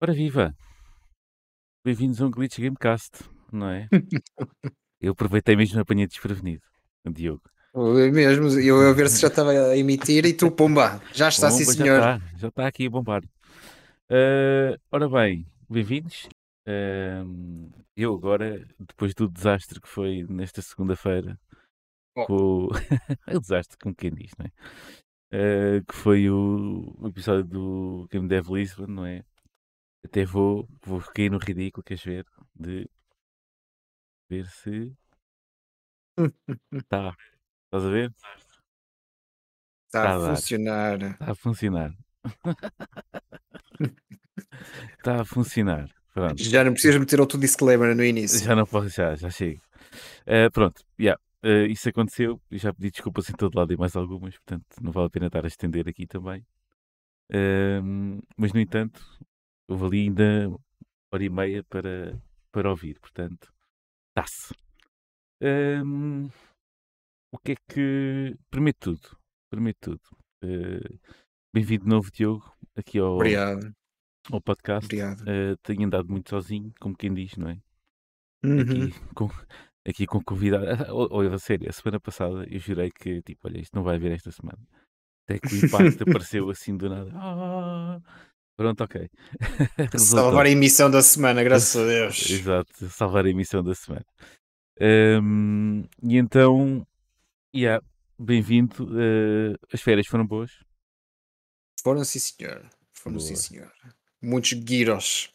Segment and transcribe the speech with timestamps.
[0.00, 0.52] Ora viva!
[1.84, 3.22] Bem-vindos a um Glitch Gamecast,
[3.52, 3.88] não é?
[5.00, 6.62] Eu aproveitei mesmo a apanhei desprevenido,
[7.08, 7.42] Diogo.
[7.72, 11.50] Foi mesmo, eu a ver se já estava a emitir e tu, pumba, já está,
[11.50, 12.00] sim Bomba, senhor.
[12.00, 13.22] Já está, já está aqui a bombar.
[14.10, 16.28] Ah, ora bem, bem-vindos.
[17.96, 21.38] Eu agora, depois do desastre que foi nesta segunda-feira,
[22.14, 22.26] Oh.
[22.26, 22.34] com
[22.66, 22.68] o...
[23.40, 24.50] desastre, como quem diz, não é?
[25.32, 29.24] Ah, que foi o, o episódio do Game Dev Lisbon, não é?
[30.04, 32.26] Até vou, vou cair no ridículo, queres ver?
[32.54, 32.86] De
[34.28, 34.92] ver se
[36.72, 37.16] está.
[37.66, 38.12] Estás a ver?
[39.86, 40.36] Está Tá a a dar.
[40.36, 40.98] funcionar.
[41.02, 41.90] Está a funcionar.
[44.98, 45.88] Está a funcionar.
[46.12, 46.42] Pronto.
[46.42, 48.44] Já não precisas meter outro disclaimer no início.
[48.44, 49.60] Já não posso, já, já chego.
[50.26, 52.40] Eh, pronto, yeah, eh, isso aconteceu.
[52.50, 55.26] Eu já pedi desculpas em todo lado e mais algumas, portanto não vale a pena
[55.26, 56.44] estar a estender aqui também.
[57.30, 59.00] Ehm, mas no entanto,
[59.68, 60.50] houve ali ainda
[61.10, 62.20] hora e meia para,
[62.50, 63.52] para ouvir, portanto,
[64.10, 64.54] está-se.
[65.40, 66.28] Ehm,
[67.32, 68.36] o que é que.
[68.50, 69.16] Primeiro tudo,
[69.50, 70.02] primeiro tudo,
[70.42, 70.98] eh,
[71.54, 73.74] bem-vindo de novo, Diogo, aqui ao, Obrigado,
[74.30, 74.84] ao podcast.
[74.86, 75.24] obrigado.
[75.28, 77.58] Eh, tenho andado muito sozinho, como quem diz, não é?
[78.44, 78.60] Uhum.
[78.88, 79.30] aqui com,
[79.86, 80.64] aqui com convidado.
[80.94, 84.12] Olha, a sério, a semana passada eu jurei que, tipo, olha, isto não vai haver
[84.12, 84.58] esta semana.
[85.24, 87.10] Até que o impacto apareceu assim do nada.
[87.14, 88.00] Ah,
[88.56, 89.08] pronto, ok.
[89.96, 92.30] Salvar a emissão da semana, graças a Deus.
[92.30, 94.04] Exato, salvar a emissão da semana.
[94.80, 96.84] Ahm, e então,
[97.54, 97.84] yeah,
[98.18, 98.88] bem-vindo.
[98.98, 100.50] eh, as férias foram boas.
[101.84, 102.68] Foram sim, senhor.
[102.92, 103.42] Foram sim, Boa.
[103.42, 103.72] senhor.
[104.22, 105.30] Muitos giros.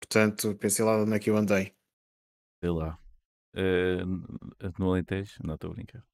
[0.00, 1.72] Portanto, pensei lá onde é que eu andei.
[2.60, 2.98] Sei lá.
[3.54, 4.04] eh,
[4.78, 5.40] no Alentejo?
[5.44, 6.04] Não, estou a brincar.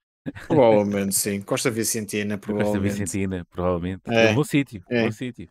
[0.49, 1.43] Provavelmente, sim.
[1.43, 2.81] Costa Vicentina, Na Costa provavelmente.
[2.81, 4.03] Vicentina, provavelmente.
[4.07, 5.05] É, É um bom sítio, é.
[5.05, 5.51] bom sítio.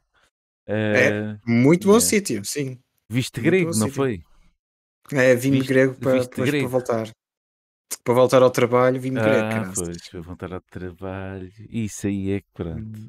[0.67, 1.07] É.
[1.09, 2.05] Eh, Muito bom Yeah.
[2.09, 2.79] sítio, sim.
[3.09, 3.95] Viste Muito grego, não sítio.
[3.95, 4.23] foi?
[5.13, 6.67] É, vime Viste- grego para, para grego?
[6.67, 7.11] voltar.
[8.03, 9.73] Para voltar ao trabalho, grego, Ah, caralho.
[9.75, 11.51] pois, foi voltar ao trabalho.
[11.69, 12.99] Isso aí é que pronto.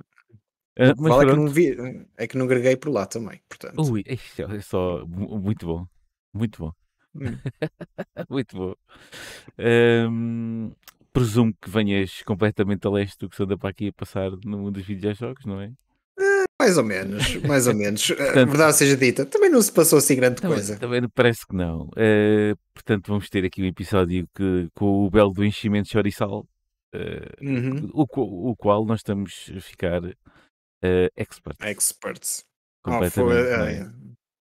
[0.76, 1.76] Que mas vale é que, não vi,
[2.16, 3.80] é que não greguei por lá também, portanto.
[3.90, 4.02] Ui,
[4.58, 5.86] é só mu- muito bom.
[6.32, 6.72] Muito bom.
[7.14, 7.38] Hum.
[8.28, 8.74] Muito bom.
[9.58, 10.72] Ahm,
[11.12, 14.58] presumo que venhas completamente a leste do que se anda para aqui a passar no
[14.58, 15.70] mundo dos videojogos, não é?
[16.60, 18.10] Mais ou menos, mais ou menos.
[18.10, 20.78] A Portanto- verdade seja dita, também não se passou assim grande Também, coisa.
[20.78, 21.88] também parece que não.
[21.96, 26.46] Ah, portanto, vamos ter aqui um episódio que, com o belo do enchimento de choriçal,
[26.92, 26.98] ah,
[27.42, 27.90] Uhum.
[27.92, 30.00] o, o qual nós estamos a ficar
[30.84, 31.66] ah, experts.
[31.66, 32.44] Experts.
[32.86, 33.12] Oh, Completamente.
[33.48, 33.78] foi- não é?
[33.80, 33.90] é,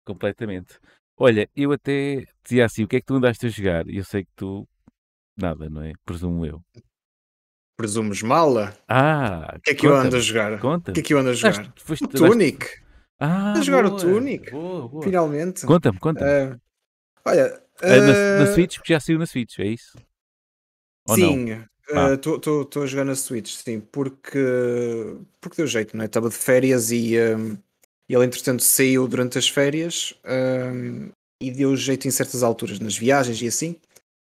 [0.04, 0.78] Completamente.
[1.16, 3.86] Olha, eu até dizia assim: o que é que tu andaste a jogar?
[3.88, 4.66] E eu sei que tu.
[5.36, 5.92] Nada, não é?
[6.04, 6.62] Presumo eu.
[7.76, 8.76] Presumes mala?
[8.88, 10.52] Ah, O que é que eu ando a jogar?
[10.54, 10.92] O Conta.
[10.92, 11.72] que é que eu ando a jogar?
[11.78, 12.66] Foste, O Tunic,
[13.18, 14.50] Ah, a jogar o boa, Tunic.
[14.50, 15.02] Boa, boa.
[15.02, 15.64] finalmente.
[15.66, 16.30] Conta-me, conta-me.
[16.30, 16.58] Ah,
[17.24, 19.96] olha, Ah, na, na ah, Switch, porque já saiu na Switch, é isso?
[21.08, 21.28] Ou não?
[21.28, 21.68] sim, Ah.
[22.14, 24.38] Estou a jogar na Switch, sim, porque,
[25.40, 26.06] porque deu jeito, não é?
[26.06, 27.36] Estava de férias e ah,
[28.08, 30.72] ele, entretanto, saiu durante as férias ah,
[31.40, 33.76] e deu jeito em certas alturas, nas viagens e assim.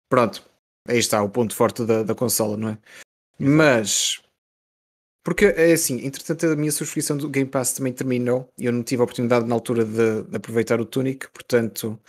[0.09, 0.43] Pronto,
[0.87, 2.77] aí está o ponto forte da, da consola, não é?
[3.37, 4.21] Mas,
[5.23, 8.83] porque é assim, entretanto, a minha subscrição do Game Pass também terminou e eu não
[8.83, 11.99] tive a oportunidade na altura de, de aproveitar o Tunic, portanto,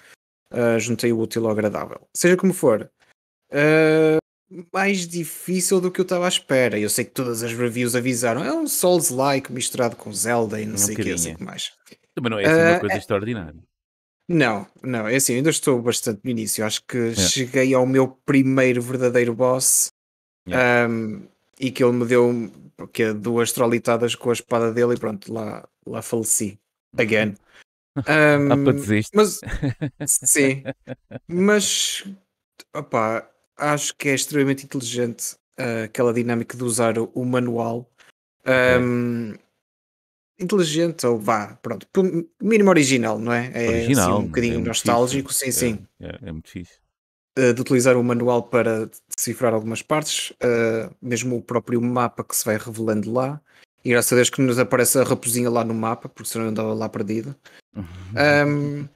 [0.52, 2.06] ah, juntei o útil ao agradável.
[2.16, 2.90] Seja como for,
[3.52, 4.18] ah,
[4.72, 6.78] mais difícil do que eu estava à espera.
[6.78, 10.74] Eu sei que todas as reviews avisaram, é um Souls-like misturado com Zelda e não
[10.74, 11.72] Um sei o que, sei que mais.
[12.14, 13.60] Também não é assim uma Ah, coisa é- extraordinária.
[14.28, 16.64] Não, não, é assim, ainda estou bastante no início.
[16.64, 17.14] Acho que É.
[17.14, 19.88] cheguei ao meu primeiro verdadeiro boss
[20.48, 20.88] Yeah.
[20.92, 21.26] um,
[21.58, 22.52] e que ele me deu
[22.92, 26.58] que é duas trolitadas com a espada dele e pronto, lá, lá faleci.
[26.96, 27.34] Again.
[27.96, 29.10] Ah, Um, para desiste.
[29.16, 29.40] mas
[30.06, 30.62] sim,
[31.26, 32.04] mas
[32.74, 37.90] opá, acho que é extremamente inteligente uh, aquela dinâmica de usar o, o manual.
[38.80, 39.34] Um,
[40.38, 41.86] inteligente, ou vá, pronto,
[42.40, 43.50] mínimo original, não é?
[43.54, 44.10] É Original.
[44.10, 45.52] assim, um bocadinho é nostálgico, fixe.
[45.52, 45.86] sim, sim.
[46.00, 46.74] É, é, é muito fixe.
[47.38, 52.36] uh, de utilizar o manual para decifrar algumas partes, uh, mesmo o próprio mapa que
[52.36, 53.40] se vai revelando lá.
[53.84, 56.50] E graças a Deus que nos aparece a raposinha lá no mapa, porque senão eu
[56.50, 57.34] andava lá perdido.
[58.16, 58.88] Um,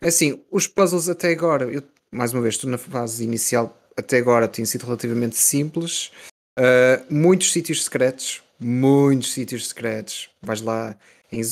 [0.00, 4.48] assim, os puzzles até agora, eu, mais uma vez, estou na fase inicial, até agora
[4.48, 6.10] têm sido relativamente simples.
[6.58, 10.30] Uh, muitos sítios secretos, muitos sítios secretos.
[10.42, 10.96] Vais lá,
[11.30, 11.42] em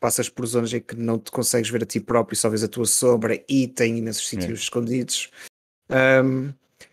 [0.00, 2.68] passas por zonas em que não te consegues ver a ti próprio, só vês a
[2.68, 5.30] tua sombra e tem imensos sítios escondidos.
[5.90, 6.52] Um,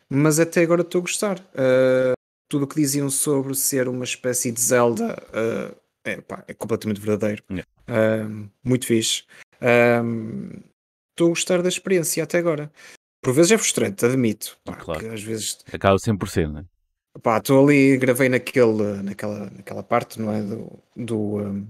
[0.09, 1.39] mas até agora estou a gostar.
[1.39, 2.13] Uh,
[2.49, 7.01] tudo o que diziam sobre ser uma espécie de Zelda uh, é, pá, é, completamente
[7.01, 7.43] verdadeiro.
[7.49, 8.27] Yeah.
[8.27, 9.23] Um, muito fixe.
[11.11, 12.71] Estou a gostar da experiência até agora.
[13.25, 14.57] Por vezes é frustrante, admito.
[14.63, 15.11] Pá, Claro.
[15.11, 16.65] às vezes Acaba sempre por ser, não é?
[17.23, 20.41] Pá, estou ali, gravei naquele, naquela, naquela parte, não é?
[20.41, 21.67] Do, do, um,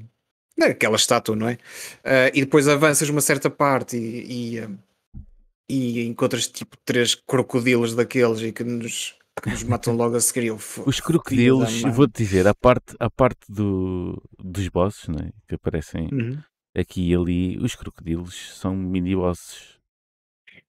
[0.58, 1.58] naquela estátua, não é?
[2.04, 4.78] Ah, e depois avanças uma certa parte e, e, um,
[5.70, 10.48] e encontras tipo três crocodilos daqueles e que nos, que nos matam logo a seguir.
[10.48, 15.30] Eu, Os crocodilos, vou-te dizer, a parte, a parte do, dos bosses, não é?
[15.48, 16.38] Que aparecem Uhum.
[16.76, 19.75] aqui e ali, os crocodilos são mini-bosses.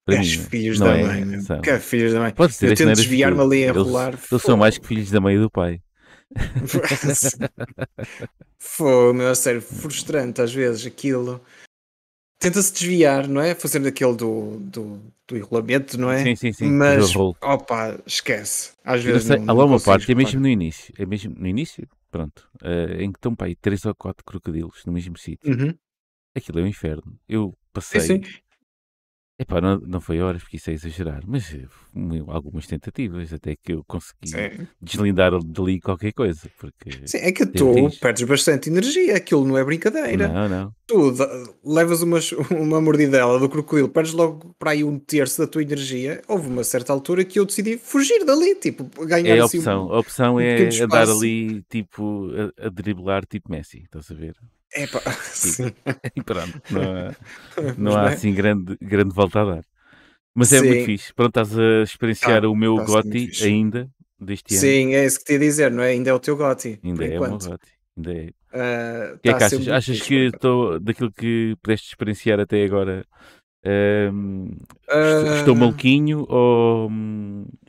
[0.06, 0.48] Para És mim, é?
[0.48, 1.02] filhos não da é?
[1.02, 1.40] mãe, meu.
[1.42, 1.60] São.
[1.60, 2.32] Que filhos da mãe.
[2.32, 4.14] Pode ser, Eu tento desviar-me ali a Eles- rolar.
[4.30, 5.80] Eles são mais que filhos da mãe e do pai.
[8.58, 11.42] Foi, meu, a sério, frustrante às vezes aquilo.
[12.38, 13.54] Tenta-se desviar, não é?
[13.54, 16.22] Fazendo aquele do, do, do enrolamento, não é?
[16.22, 16.70] Sim, sim, sim.
[16.70, 18.72] Mas, opa, esquece.
[18.84, 21.46] Às vezes sei, não, há lá uma parte, é mesmo no início, é mesmo no
[21.46, 25.50] início, pronto, eh, em que estão pá, aí três ou quatro crocodilos no mesmo sítio.
[25.50, 25.74] Uhum.
[26.34, 27.18] Aquilo é um inferno.
[27.28, 28.20] Eu Sim, passei, sim.
[29.38, 33.54] Epá, não, não foi horas porque isso é exagerar, mas eh, um- algumas tentativas até
[33.56, 34.66] que eu consegui Sim.
[34.80, 38.00] deslindar dali qualquer coisa, porque Sim, é que teve tu risco.
[38.00, 40.28] perdes bastante energia, aquilo não é brincadeira.
[40.28, 40.72] Não, não.
[40.86, 42.18] Tu da- levas uma,
[42.50, 46.22] uma mordidela do crocodilo, perdes logo para aí um terço da tua energia.
[46.28, 49.86] Houve uma certa altura que eu decidi fugir dali, tipo, ganhar É a assim opção.
[49.88, 51.18] um- A opção um é andar espaço.
[51.20, 52.30] ali, tipo,
[52.60, 54.34] a, a driblar, tipo Messi, estás a ver?
[54.74, 55.02] Epá,
[55.32, 55.74] sim.
[56.14, 57.16] E pronto, não há,
[57.76, 58.08] não há é?
[58.08, 59.64] assim grande, grande volta a dar.
[60.34, 60.84] Mas é muito Sim.
[60.84, 61.14] fixe.
[61.14, 63.42] Pronto, estás a experienciar Tá, o meu muito fixe.
[63.42, 63.90] ainda,
[64.20, 64.76] deste ano.
[64.76, 65.90] Sim, é isso que te ia dizer, não é?
[65.90, 67.38] Ainda é o teu Gotti, Ainda é o meu enquanto.
[67.38, 67.70] GOTY.
[67.96, 68.26] Ainda é.
[68.52, 69.68] Ah, O que é que achas?
[69.68, 73.06] muito Achas que estou, daquilo que pudeste experienciar até agora,
[75.00, 76.90] estou, estou Ah, maluquinho ou,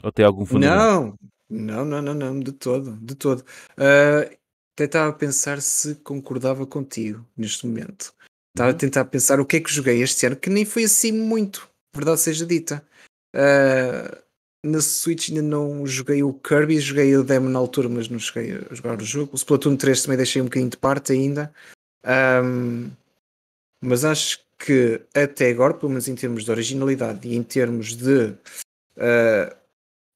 [0.03, 0.89] ou tem algum fundamento?
[0.89, 1.17] Não,
[1.49, 3.43] não, não, não, não, de todo, de todo.
[3.77, 4.29] Ah,
[4.77, 8.13] até estava a pensar se concordava contigo neste momento.
[8.55, 8.77] Estava a Uhum.
[8.77, 12.19] tentar pensar o que é que joguei este ano, que nem foi assim muito, verdade
[12.21, 12.85] seja dita.
[13.33, 14.21] Ah,
[14.63, 18.53] na Switch ainda não joguei o Kirby, joguei o demo na altura, mas não cheguei
[18.69, 19.31] a jogar o jogo.
[19.33, 21.51] O Splatoon 3 também deixei um bocadinho de parte ainda.
[22.03, 22.91] Ahm,
[23.83, 28.35] mas acho que até agora, pelo menos em termos de originalidade e em termos de
[28.97, 29.55] ah,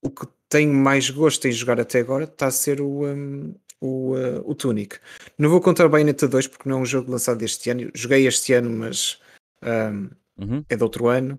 [0.03, 4.15] o que tenho mais gosto em jogar até agora está a ser o, um, o,
[4.15, 4.97] uh, o Tunic.
[5.37, 7.89] Não vou contar o Bayonetta 2 porque não é um jogo lançado este ano.
[7.93, 9.19] Joguei este ano, mas
[9.63, 10.63] um, Uhum.
[10.69, 11.37] é de outro ano.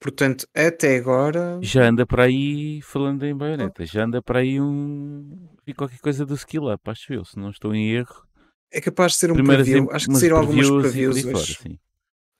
[0.00, 1.58] Portanto, até agora.
[1.62, 5.48] Já anda para aí, falando em baioneta, já anda para aí um.
[5.66, 8.26] vi qualquer coisa do skill up, acho eu, se não estou em erro.
[8.70, 9.84] É capaz de ser um Primeiras preview.
[9.84, 11.58] em- Acho que saíram algumas previews e fora, hoje.
[11.62, 11.78] sim.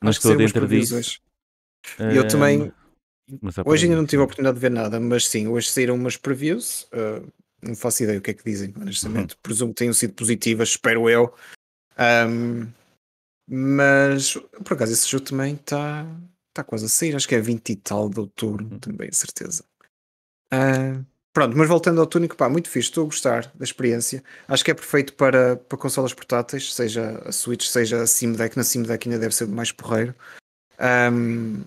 [0.02, 0.96] Não Acho que estou dentro disso.
[0.96, 1.20] hoje.
[2.00, 2.72] E eu ah, também.
[3.40, 6.16] mas Hoje ainda não tive a oportunidade de ver nada, mas sim, hoje saíram umas
[6.16, 6.88] previews.
[6.92, 7.26] uh,
[7.66, 8.82] não faço ideia o que é que dizem, Uhum.
[8.82, 9.36] honestamente.
[9.42, 11.34] Presumo que tenham sido positivas, espero eu.
[11.98, 12.66] Um,
[13.48, 14.34] mas
[14.64, 16.06] por acaso esse jogo também está
[16.52, 18.78] tá quase a sair, acho que é 20 e tal de outubro, Uhum.
[18.78, 19.64] também, certeza.
[20.52, 21.02] Ah,
[21.32, 24.22] pronto, mas voltando ao Tunic, pá, muito fixe, estou a gostar da experiência.
[24.48, 28.56] Acho que é perfeito para, para consolas portáteis, seja a Switch, seja a Steam Deck.
[28.56, 30.14] Na Steam Deck ainda deve ser mais porreiro.
[30.80, 31.64] Um,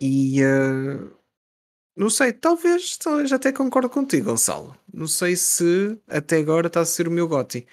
[0.00, 1.17] e ah,
[1.98, 4.76] não sei, talvez, talvez até concordo contigo, Gonçalo.
[4.94, 7.66] Não sei se até agora está a ser o meu GOTY.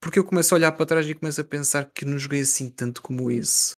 [0.00, 2.68] Porque eu começo a olhar para trás e começo a pensar que não joguei assim
[2.68, 3.74] tanto como esse.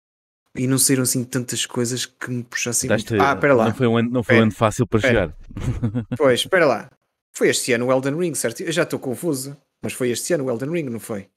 [0.55, 3.13] E não saíram assim tantas coisas que me puxassem muito.
[3.21, 3.65] Ah, espera lá.
[3.65, 5.35] Não foi um ano, não foi um ano fácil para espera.
[5.35, 6.07] chegar.
[6.17, 6.89] Pois, espera lá.
[7.31, 8.61] Foi este ano o Elden Ring, certo?
[8.61, 9.55] Eu já estou confuso.
[9.83, 11.29] Mas foi este ano o Elden Ring, não foi?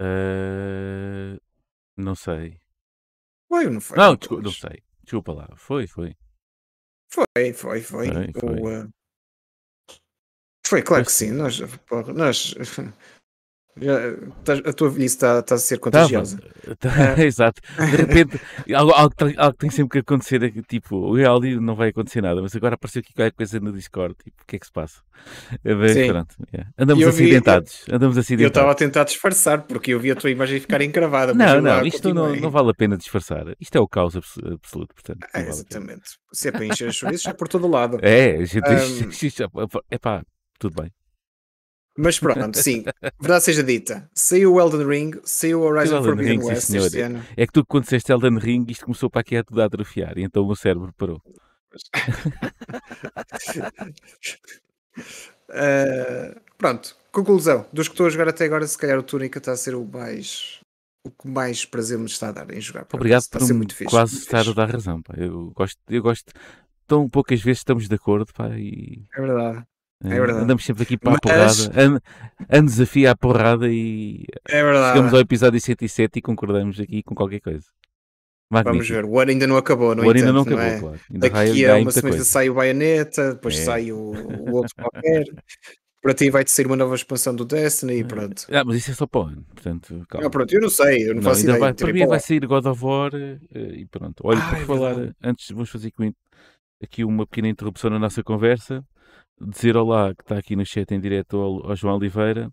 [0.00, 1.36] Ah,
[1.96, 2.56] não sei.
[3.48, 3.96] Foi ou não foi?
[3.96, 4.82] Não, desculpa, não sei.
[5.02, 5.48] Desculpa lá.
[5.56, 6.16] Foi, foi.
[7.10, 7.80] Foi, foi, foi.
[7.82, 8.60] Foi, foi.
[8.60, 8.88] O, uh,
[10.66, 11.30] foi, claro Pois que sim.
[11.32, 11.60] Nós,
[12.14, 12.54] nós
[14.68, 15.84] a tua velhice está tá a ser Tava.
[15.90, 16.38] contagiosa.
[16.78, 17.60] Tá, Exato.
[17.76, 18.40] De repente,
[18.74, 21.88] algo, algo, algo que tem sempre que acontecer é que, tipo, o áudio não vai
[21.88, 24.14] acontecer nada, mas agora apareceu aqui qualquer coisa no Discord.
[24.22, 25.00] Tipo, o que é que se passa?
[25.64, 26.08] Mas Sim.
[26.08, 26.34] pronto.
[26.52, 26.70] yeah.
[26.78, 27.84] Andamos Eu vi- acidentados.
[27.90, 28.70] Andamos E eu estava acidentados.
[28.70, 31.34] a tentar disfarçar porque eu vi a tua imagem ficar encravada.
[31.34, 33.44] Não, eu lá não, isto não, não vale a pena disfarçar.
[33.60, 35.20] Isto é o caos abs- absoluto, portanto.
[35.22, 36.02] Não vale exatamente.
[36.32, 37.98] Se é para encher as é por todo lado.
[38.02, 38.64] É, a gente.
[38.68, 39.80] Ahm.
[39.90, 40.22] É pá,
[40.58, 40.90] tudo bem.
[41.96, 42.84] Mas pronto, sim.
[43.20, 44.08] Verdade seja dita.
[44.12, 46.86] Saiu o Elden Ring, saiu o Horizon Elden Forbidden Ring, sim, West senhor.
[46.86, 47.24] este ano.
[47.36, 50.18] É que tu, quando disseste Elden Ring, isto começou para aqui a tudo a atrofiar,
[50.18, 51.20] e então o meu cérebro parou.
[55.48, 57.66] Uh, pronto, conclusão.
[57.72, 59.84] Dos que estou a jogar até agora, se calhar o Túnica está a ser o
[59.84, 60.60] mais.
[61.06, 62.86] O que mais prazer me está a dar em jogar.
[62.92, 63.90] Obrigado por a ser muito fixe.
[63.90, 64.56] quase muito estar a fixe.
[64.56, 65.02] dar razão.
[65.02, 65.14] pá.
[65.18, 66.32] Eu gosto, eu gosto
[66.86, 69.66] tão poucas vezes estamos de acordo, pá, e É verdade.
[70.04, 70.44] É verdade.
[70.44, 72.00] andamos sempre aqui para a Mas- porrada, an,
[72.48, 74.92] ano desafia a porrada e É verdade.
[74.94, 77.66] chegamos ao episódio 107 e concordamos aqui com qualquer coisa.
[78.50, 78.94] Vamos Magnífico.
[78.94, 79.04] ver.
[79.06, 80.78] O ano ainda não acabou, no o ano ainda não acabou, é?
[80.78, 81.00] claro.
[81.10, 82.24] Ainda Daqui a uma semana coisa.
[82.30, 83.64] sai o Bayonetta, depois É.
[83.64, 85.24] sai o, o outro qualquer.
[86.02, 88.44] Para ti vai sair uma nova expansão do Destiny e pronto.
[88.52, 90.26] Ah, mas isso é só para o ano, portanto, calma.
[90.26, 91.58] Ah, pronto, eu não sei, eu não, Não, faço ideia.
[91.58, 94.20] vai, para tirei mim para vai sair God of War eh, e pronto.
[94.22, 95.16] Olha, Ah, por é falar, verdade.
[95.24, 95.90] antes vamos fazer
[96.82, 98.84] aqui uma pequena interrupção na nossa conversa.
[99.40, 102.50] Dizer olá que está aqui no chat em direto ao, ao João Oliveira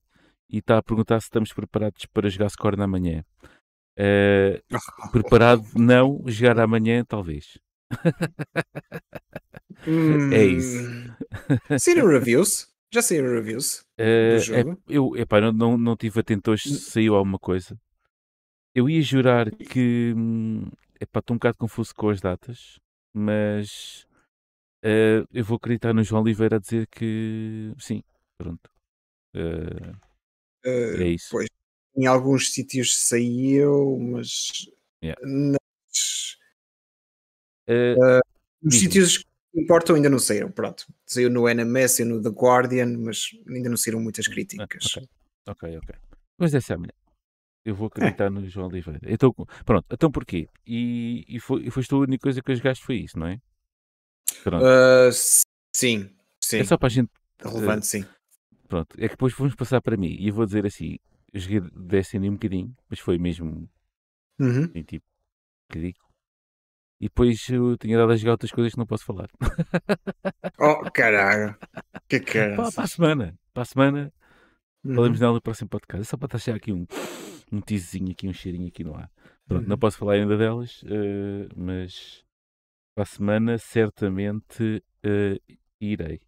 [0.49, 3.23] e está a perguntar se estamos preparados para jogar Scorn amanhã.
[3.97, 4.61] Eh,
[5.11, 6.21] preparado, não.
[6.25, 7.57] Jogar amanhã, talvez.
[10.31, 10.79] É isso.
[11.71, 11.79] Hum.
[11.79, 12.67] Saíram reviews?
[12.93, 13.83] Já saíram reviews?
[13.97, 14.77] Eh, é- jogo?
[14.87, 17.79] eu epá, não, não, não tive atento hoje se saiu alguma coisa.
[18.75, 20.69] Eu ia jurar que hum,
[20.99, 22.79] epá, estou um bocado confuso com as datas,
[23.13, 24.05] mas
[24.83, 28.03] eh, eu vou acreditar no João Oliveira a dizer que sim,
[28.37, 28.69] pronto.
[29.33, 29.93] Eh,
[30.63, 31.29] Uh, é isso.
[31.31, 31.47] Pois,
[31.97, 34.51] em alguns sítios saiu, mas
[35.03, 35.19] Yeah.
[35.25, 36.37] nas-
[37.67, 37.95] Eh,
[38.61, 40.51] nos sítios que importam ainda não saíram.
[40.51, 44.85] Pronto, saiu no NMS e no The Guardian, mas ainda não saíram muitas ah, críticas.
[44.85, 45.07] ok,
[45.47, 45.95] ok, ok.
[46.37, 46.93] Mas essa é amanhã.
[47.65, 48.99] Eu vou acreditar no João Oliveira.
[49.03, 49.33] Então,
[49.65, 50.47] pronto, então porquê?
[50.65, 53.39] E, e, foi, e foste a única coisa que eu jogaste foi isso, não é?
[54.43, 54.63] Pronto.
[54.65, 55.11] Uh,
[55.75, 56.09] sim,
[56.43, 57.09] sim, é só para a gente
[57.43, 58.05] relevante, sim.
[58.67, 60.97] Pronto, é que depois vamos passar para mim e eu vou dizer assim:
[61.33, 63.69] eu joguei Destiny um bocadinho, mas foi mesmo
[64.39, 64.63] Uhum.
[64.63, 65.05] assim, tipo
[65.71, 66.09] ridículo.
[66.99, 69.29] E depois eu tinha dado a jogar outras coisas que não posso falar.
[70.59, 71.57] Oh, caralho,
[72.07, 72.55] que cara.
[72.55, 74.13] Para, para a semana, para a semana,
[74.83, 74.95] Uhum.
[74.95, 76.01] falamos nela no próximo podcast.
[76.01, 76.85] É só para deixar aqui um,
[77.51, 79.09] um teaserzinho, aqui, um cheirinho aqui no ar.
[79.47, 79.79] Pronto, não Uhum.
[79.79, 82.23] posso falar ainda delas, eh, mas
[82.95, 85.37] para a semana certamente eh,
[85.79, 86.19] irei.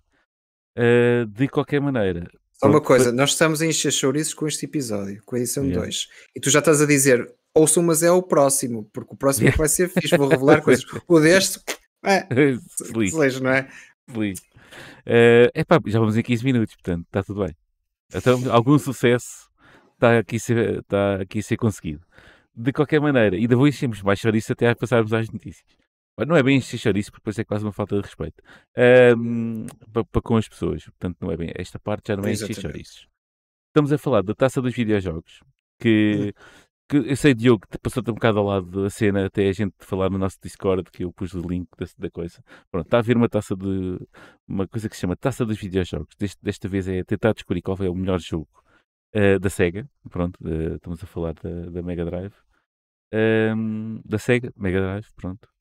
[0.76, 5.22] Eh, de qualquer maneira, Só uma coisa, nós estamos a encher chouriços com este episódio,
[5.26, 5.82] com a edição Yeah.
[5.84, 6.08] 2.
[6.36, 9.58] E tu já estás a dizer, ouçam, mas é o próximo, porque o próximo que
[9.58, 10.84] vai ser fixe, vou revelar coisas.
[11.08, 11.60] O deste,
[12.06, 12.26] é,
[12.92, 13.40] Feliz.
[13.40, 13.68] não é?
[14.10, 14.42] feliz.
[15.06, 17.56] Eh, epá, já vamos em 15 minutos, portanto, está tudo bem.
[18.14, 19.50] Então, algum sucesso
[19.94, 22.02] está aqui, a ser- está aqui a ser conseguido.
[22.56, 25.66] De qualquer maneira, ainda vou enchermos mais chouriço até a passarmos às notícias.
[26.18, 28.44] Não é bem chouriço, porque depois é quase uma falta de respeito
[28.78, 30.84] Ahm, para, para com as pessoas.
[30.86, 31.52] Portanto, não é bem.
[31.56, 33.08] Esta parte já não é chouriços.
[33.70, 35.40] Estamos a falar da taça dos videojogos,
[35.80, 36.32] que,
[36.88, 39.74] que eu sei, Diogo, que passou-te um bocado ao lado da cena até a gente
[39.80, 42.44] falar no nosso Discord, que eu pus o link da, da coisa.
[42.70, 43.98] Pronto, está a vir uma taça de.
[44.48, 46.16] uma coisa que se chama Taça dos Videojogos.
[46.20, 48.48] Deste, desta vez é tentar descobrir qual é o melhor jogo
[49.12, 49.90] eh, da Sega.
[50.08, 52.36] Pronto, eh, estamos a falar da, da Mega Drive.
[53.12, 55.53] Ahm, da Sega, Mega Drive, pronto.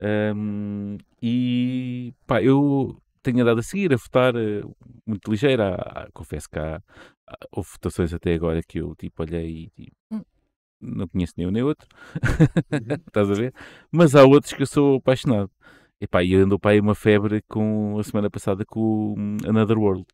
[0.00, 4.62] Ahm, e pá, eu tenho andado a seguir, a votar eh,
[5.06, 5.74] muito ligeira.
[5.74, 6.76] Há- há- confesso que há,
[7.26, 10.22] há- houve votações até agora que eu tipo olhei e tipo, "Hum,
[10.80, 11.88] não conheço nenhum nem outro.
[12.14, 12.20] Uhum.
[13.08, 13.52] Estás a ver?
[13.90, 15.50] Mas há outros que eu sou apaixonado.
[16.00, 19.36] E pá, e andou para aí uma febre com a semana passada com o hum,
[19.46, 20.06] Another World.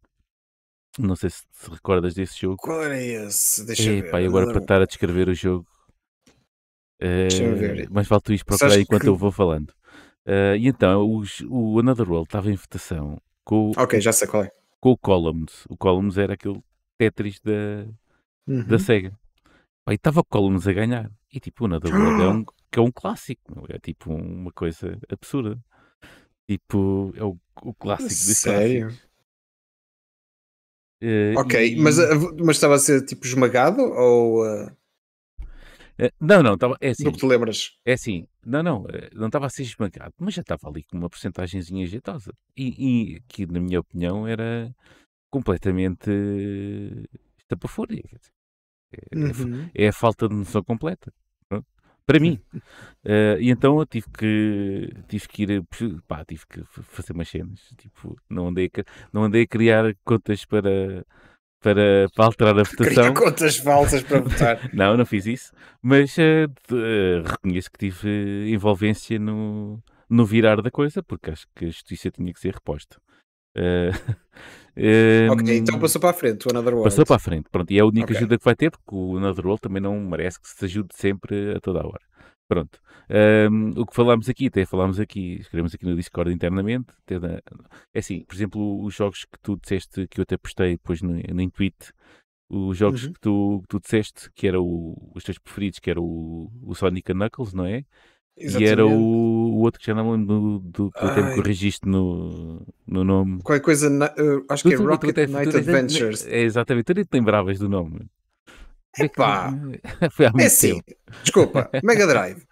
[0.99, 2.57] Não sei se te recordas desse jogo.
[2.59, 3.67] Qual era esse?
[3.67, 4.11] Deixa eu ver.
[4.11, 5.67] pá, e agora para Another estar a descrever o jogo.
[7.01, 7.89] Eh, ver.
[7.91, 9.73] mas falta isto procurar enquanto que- eu vou falando.
[10.27, 14.27] Eh, e então, os- o Another World estava em votação com, o- Ok, já sei
[14.29, 14.51] qual é.
[14.81, 15.67] com o Columns.
[15.69, 16.63] O Columns era aquele
[16.99, 17.87] Tetris da,
[18.47, 18.65] Uhum.
[18.67, 19.13] da SEGA.
[19.91, 21.11] E estava o Columns a ganhar.
[21.33, 23.67] E tipo, o Another World é um, que é um clássico.
[23.69, 25.59] É tipo uma coisa absurda.
[26.49, 28.81] Tipo, é o, o clássico dos Sério?
[28.87, 29.09] clássicos.
[31.03, 34.71] Eh, Ok, e- mas, uh, mas estava a ser tipo esmagado ou uh,
[36.21, 36.77] não, não, estava.
[36.81, 37.05] É assim.
[37.05, 37.73] do que te lembras?
[37.85, 40.97] É assim, não, não, eh, não estava a ser esmagado, mas já estava ali com
[40.97, 42.33] uma porcentagemzinha jeitosa.
[42.57, 44.75] E, e que, na minha opinião, era
[45.31, 46.11] completamente
[47.39, 48.03] estapafúria.
[48.93, 49.71] É, é Uhum.
[49.75, 51.13] é a falta de noção completa.
[51.49, 51.67] pronto,
[52.07, 52.41] Para mim.
[53.07, 55.63] Eh, e então eu tive que, tive que ir,
[56.09, 57.61] pá, tive que fazer umas cenas.
[57.77, 58.83] Tipo, não andei a,
[59.13, 61.05] não andei a criar contas para,
[61.65, 63.15] para, para alterar a votação.
[63.15, 64.61] contas falsas para votar.
[64.75, 65.51] Não, não fiz isso.
[65.83, 71.47] Mas eh, de- eh, reconheço que tive envolvência no, no virar da coisa, porque acho
[71.57, 72.97] que a justiça tinha que ser reposta.
[73.57, 73.91] Eh,
[75.31, 76.91] ok, então passou para a frente o Another World.
[76.91, 77.47] passou para a frente.
[77.51, 78.17] Pronto, e é a única Ok.
[78.17, 81.55] ajuda que vai ter, porque o Another World também não merece que se ajude sempre
[81.57, 82.01] a toda a hora.
[82.55, 82.79] Pronto.
[83.09, 86.87] Ehm, o que falámos aqui, até falámos aqui, escrevemos aqui no Discord internamente.
[87.11, 87.41] na-
[87.93, 91.15] é assim, por exemplo, os jogos que tu disseste, que eu até postei depois no,
[91.15, 91.75] no tweet,
[92.49, 93.13] os jogos Uhum.
[93.13, 94.65] que, tu, que tu disseste que eram
[95.13, 97.85] os teus preferidos, que era o, o Sonic Knuckles, não é?
[98.37, 102.65] E era o, o outro que já não lembro do, do tempo que registro no,
[102.87, 103.43] no nome.
[103.43, 106.25] Qualquer coisa, uh, acho que é Rocket Knight Adventures.
[106.27, 108.07] É, exatamente, tu nem te lembravas do nome.
[108.99, 109.53] Epá,
[110.13, 110.99] Foi há muito é assim, tempo.
[111.23, 112.43] desculpa, Mega Drive.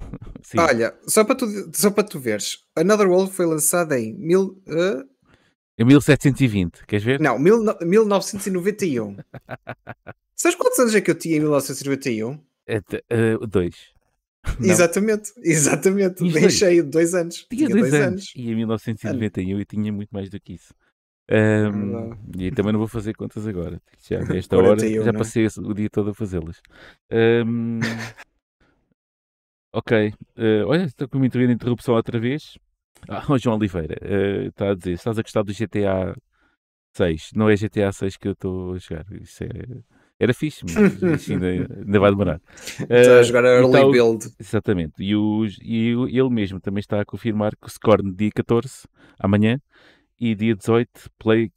[0.42, 0.58] Sim.
[0.58, 5.02] Olha, só para, tu, só para tu veres, Another World foi lançada em mil, uh...
[5.78, 7.20] em 1720, queres ver?
[7.20, 9.16] Não, mil, 1991.
[10.36, 12.38] Sabes quantos anos é que eu tinha em 1991?
[12.66, 13.94] É, uh, dois.
[14.58, 14.68] Não.
[14.68, 16.50] Exatamente, exatamente.
[16.50, 17.46] Cheio, dois anos.
[17.50, 18.06] Tinha, tinha dois, dois anos.
[18.06, 18.32] anos.
[18.36, 20.74] E em 1991 eu tinha muito mais do que isso.
[21.30, 23.80] Um, e também não vou fazer contas agora.
[23.98, 25.18] Já esta hora já né?
[25.18, 26.60] passei o dia todo a fazê-las.
[27.10, 27.80] Um,
[29.72, 30.12] ok.
[30.36, 32.58] Uh, olha, estou com uma interrupção outra vez.
[33.08, 36.14] Ah, o João Oliveira uh, está a dizer: estás a gostar do GTA
[36.92, 37.30] 6?
[37.34, 39.06] Não é GTA 6 que eu estou a jogar.
[39.12, 39.48] Isso é
[40.18, 40.74] era fixe, mas
[41.30, 42.40] ainda, ainda vai demorar.
[42.80, 44.26] Está uh, a jogar a early então, build.
[44.38, 44.92] Exatamente.
[44.98, 48.86] E, os, e ele mesmo também está a confirmar que o Scorn dia 14,
[49.18, 49.60] amanhã,
[50.24, 51.52] e dia 18, Play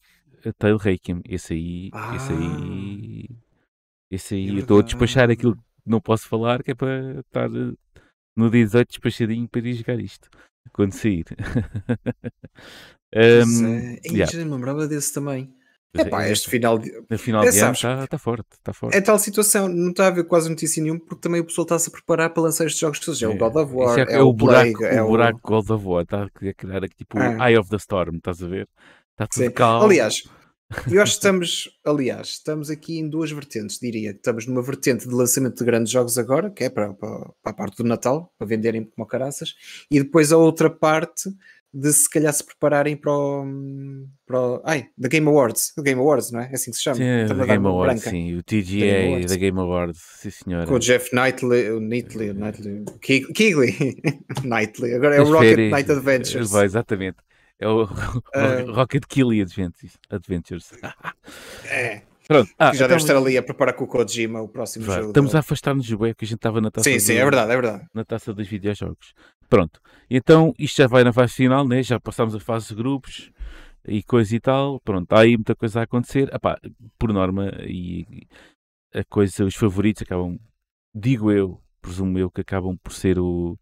[0.57, 1.21] Tail Requiem.
[1.25, 2.15] Esse aí, ah.
[2.15, 3.29] esse aí,
[4.11, 7.49] esse aí, estou a despachar aquilo que não posso falar, que é para estar
[8.35, 10.29] no dia 18 despachadinho para ir jogar isto,
[10.73, 11.25] quando sair.
[13.15, 13.99] um, é.
[14.05, 14.31] yeah.
[14.31, 15.56] já me lembrava desse também.
[15.95, 18.95] É pá, este final de, no final é, de ano está tá forte, tá forte.
[18.95, 21.89] É tal situação, não está a haver quase notícia nenhuma, porque também o pessoal está-se
[21.89, 23.21] a preparar para lançar estes jogos todos.
[23.21, 25.39] É, é o God of War, é, é, é, o, buraco, Plague, é o buraco
[25.43, 28.47] God of War, está a criar aqui tipo o Eye of the Storm, estás a
[28.47, 28.67] ver?
[29.13, 29.51] Está tudo Sim.
[29.51, 29.85] calmo.
[29.85, 30.23] Aliás,
[30.91, 34.11] eu acho que estamos, aliás, estamos aqui em duas vertentes, diria.
[34.11, 37.53] Estamos numa vertente de lançamento de grandes jogos agora, que é para, para, para a
[37.53, 39.55] parte do Natal, para venderem como caraças,
[39.89, 41.29] e depois a outra parte
[41.79, 43.45] de se calhar se prepararem para o,
[44.25, 46.49] para o ai, da Game Awards, o Game Awards, não é?
[46.51, 46.95] É assim que se chama.
[46.95, 48.09] Sim, da Game Awards, branca.
[48.09, 50.65] sim, o TGA da Game Awards, sim senhora.
[50.65, 54.01] Com o Jeff Knightley, o Knightley, Knightley Kigley,
[54.43, 56.49] Knightley, agora é o Rocket férias, Knight Adventures.
[56.49, 57.17] Vai, exatamente.
[57.59, 60.71] É o uh, Rocket Killy Adventures.
[61.65, 62.01] é.
[62.27, 62.51] Pronto.
[62.59, 65.07] Ah, já deve estar ali a preparar com o Kojima o próximo vai, jogo.
[65.09, 65.37] Estamos dele.
[65.37, 66.89] a afastar-nos do que a gente estava na taça.
[66.89, 67.85] Sim, do, sim, é verdade, é verdade.
[67.93, 69.13] Na taça dos videojogos.
[69.49, 69.79] Pronto.
[70.09, 71.81] Então isto já vai na fase final, né?
[71.81, 73.31] já passamos a fase de grupos
[73.87, 74.79] e coisa e tal.
[74.81, 76.29] Pronto, há aí muita coisa a acontecer.
[76.33, 76.59] Epá,
[76.99, 78.05] por norma, e
[78.93, 80.37] a coisa, os favoritos acabam,
[80.93, 83.57] digo eu, presumo eu, que acabam por ser o,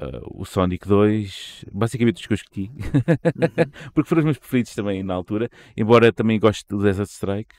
[0.00, 3.90] Uh, o Sonic 2, basicamente os que eu escolhi, uhum.
[3.92, 5.48] porque foram os meus preferidos também na altura.
[5.76, 7.56] Embora também goste do Desert Strike,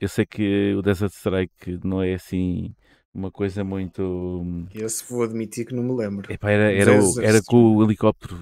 [0.00, 2.74] eu sei que o Desert Strike não é assim
[3.14, 4.44] uma coisa muito.
[4.74, 6.30] Esse vou admitir que não me lembro.
[6.30, 8.36] Epá, era, era, o, era com o helicóptero,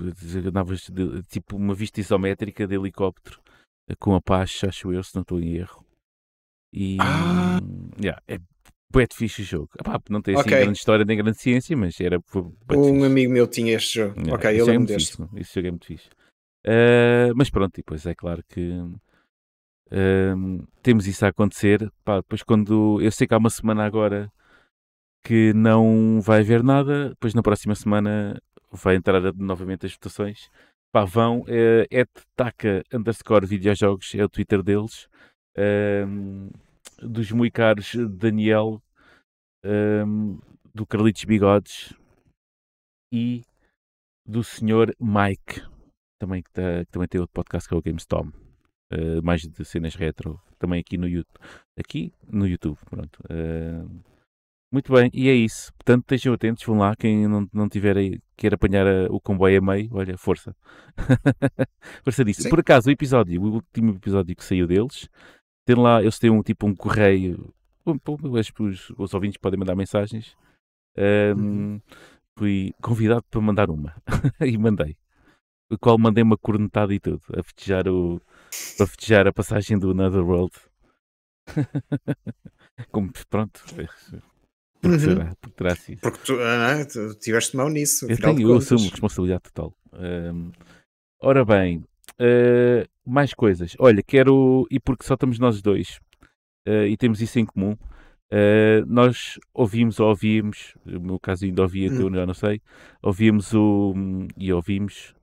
[0.47, 0.91] andavas
[1.29, 3.41] tipo uma vista isométrica de helicóptero
[3.99, 5.85] com Apache, acho eu, se não estou em erro.
[6.73, 7.61] E ah.
[8.01, 8.39] yeah, é
[8.93, 9.71] bué de fixe o jogo.
[9.79, 10.61] Epá, não tem assim okay.
[10.61, 12.19] grande história nem grande ciência, mas era.
[12.71, 14.19] Um amigo meu tinha este jogo.
[14.19, 15.17] Yeah, ok, eu é lembro deste.
[15.17, 16.09] Fixe, esse jogo é muito fixe.
[16.67, 18.73] Uh, mas pronto, depois é claro que
[19.89, 21.91] uh, temos isso a acontecer.
[22.05, 23.01] Pá, depois quando.
[23.01, 24.33] Eu sei que há uma semana agora
[25.25, 27.11] que não vai haver nada.
[27.11, 30.51] Depois na próxima semana vai entrar novamente as votações.
[30.93, 32.05] Pá, vão, é, é
[32.37, 35.09] taca underscore videojogos, é o Twitter deles.
[35.57, 36.51] Um,
[37.03, 38.81] dos muito caros Daniel,
[39.65, 40.39] um,
[40.73, 41.95] do Carlitos Bigodes
[43.13, 43.43] e
[44.27, 45.63] do senhor Mike,
[46.21, 48.31] também, que, tá, que também tem outro podcast que é o GameStorm.
[48.95, 51.41] Uh, mais de cenas retro, também aqui no YouTube.
[51.77, 53.19] Aqui no YouTube, pronto.
[53.25, 53.89] Uh,
[54.75, 55.73] muito bem, e é isso.
[55.75, 56.97] Portanto, estejam atentos, vão lá.
[56.97, 60.53] Quem não, não tiver aí, quer apanhar a, o comboio a meio, olha, força.
[62.03, 62.43] força disso.
[62.43, 62.51] Sim.
[62.51, 65.09] Por acaso, o episódio, o último episódio que saiu deles,
[65.65, 67.55] tem lá, eles têm um tipo um correio.
[67.87, 70.37] Os, os ouvintes podem mandar mensagens.
[70.99, 71.81] Um, uhum.
[72.37, 73.95] Fui convidado para mandar uma
[74.45, 74.97] e mandei.
[75.71, 78.21] O qual mandei uma cornetada e tudo, a festejar, o,
[78.81, 80.53] a festejar a passagem do Netherworld.
[82.91, 83.87] Como pronto, porque,
[84.85, 84.99] uhum.
[84.99, 85.37] será?
[85.41, 86.01] Porque terá sido.
[86.01, 88.07] Porque tu, ah, tu tiveste mão nisso.
[88.11, 89.73] Eu, tenho, eu assumo responsabilidade total.
[89.93, 90.51] Um,
[91.21, 91.85] ora bem,
[92.21, 93.75] uh, mais coisas.
[93.79, 94.67] Olha, quero.
[94.71, 96.01] E porque só estamos nós dois
[96.67, 101.63] uh, e temos isso em comum, uh, nós ouvimos ou ouvíamos, no meu caso ainda
[101.63, 102.01] ouvia, hum.
[102.01, 102.61] eu já não sei,
[103.03, 103.95] ouvimos o.
[104.37, 105.15] e ouvimos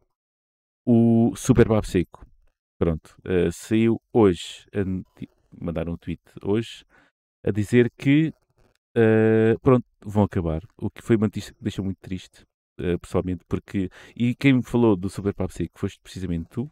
[0.85, 2.25] o Super Bab Seco.
[2.81, 3.15] Pronto,
[3.51, 4.65] saiu hoje,
[5.55, 6.83] mandaram um tweet hoje
[7.45, 8.33] a dizer que
[8.91, 10.61] Uh, pronto, vão acabar.
[10.77, 12.43] O que foi uma notícia que deixa muito triste,
[12.79, 13.89] uh, pessoalmente, porque.
[14.15, 16.69] E quem me falou do Super Pop Seco foste precisamente tu.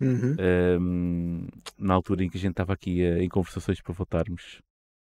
[0.00, 0.32] Uhum.
[0.34, 4.60] Uh, na altura em que a gente estava aqui em conversações para voltarmos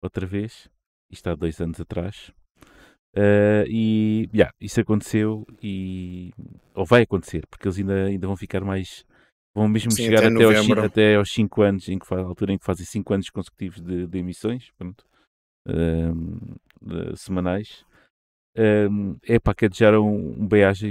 [0.03, 0.69] outra vez,
[1.09, 2.31] isto há dois anos atrás.
[3.15, 6.31] Uh, e yeah, isso aconteceu e
[6.73, 9.05] ou vai acontecer, porque eles ainda, ainda vão ficar mais
[9.55, 12.53] vão mesmo Sim, chegar até até, aos, até aos 5 anos, em que faz, altura
[12.53, 15.05] em que fazem 5 anos consecutivos de, de emissões pronto,
[15.67, 17.85] um, de- semanais.
[18.57, 20.87] Um, é para que desejar um, um bem-aja,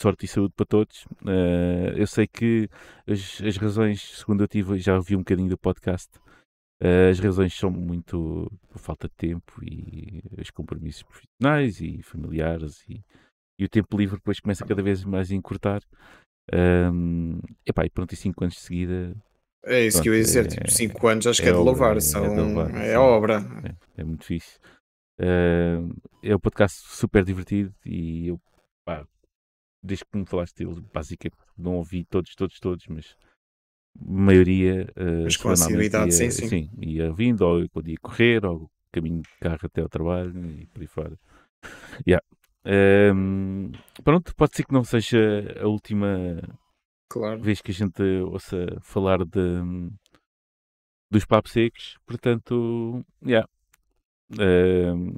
[0.00, 1.04] sorte e saúde para todos.
[1.22, 2.68] Uh, eu sei que
[3.06, 6.08] as, as razões, segundo eu tive, já ouvi um bocadinho do podcast,
[6.82, 12.84] uh, as razões são muito por falta de tempo e os compromissos profissionais e familiares
[12.88, 13.04] e,
[13.58, 15.82] e o tempo livre depois começa cada vez mais a encurtar.
[16.54, 19.14] Um, epá, e pronto, e 5 anos de seguida
[19.64, 21.54] É isso que eu ia dizer, Pronto, tipo, é- 5 anos acho que é é
[21.54, 22.96] de louvar, é são, de louvar, é sim.
[22.96, 23.42] obra.
[23.64, 24.58] é, é muito fixe.
[25.20, 28.40] Uh, é um podcast super divertido e eu,
[28.84, 29.04] pá,
[29.82, 33.16] desde que me falaste dele, basicamente não ouvi todos, todos, todos, mas
[34.00, 36.70] a maioria uh, Mas com assiduidade, ia, sim, sim.
[36.80, 40.80] ia vindo, ou quando ia correr, ou caminho de carro até ao trabalho e por
[40.80, 41.18] aí fora.
[42.06, 42.24] Yeah.
[42.64, 43.72] Um,
[44.04, 45.18] pronto, pode ser que não seja
[45.60, 46.40] a última
[47.10, 47.40] Claro.
[47.40, 49.90] vez que a gente ouça falar de,
[51.10, 53.48] dos papos secos, portanto, yeah.
[54.38, 55.14] Ahm,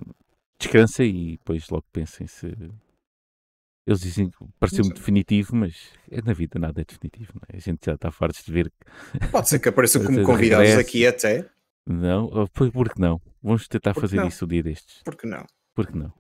[0.59, 2.46] descansa e depois logo pensem se
[3.87, 7.57] eles dizem que pareceu muito definitivo, mas é na vida nada é definitivo, é?
[7.57, 10.81] a gente já está farto de ver que Pode ser que apareçam como convidados regresso.
[10.81, 11.50] aqui até,
[11.87, 13.20] não, oh, por, por que não?
[13.42, 14.29] Vamos tentar Por que fazer não?
[14.29, 15.44] isso o dia destes, porque não?
[15.74, 16.12] por que não?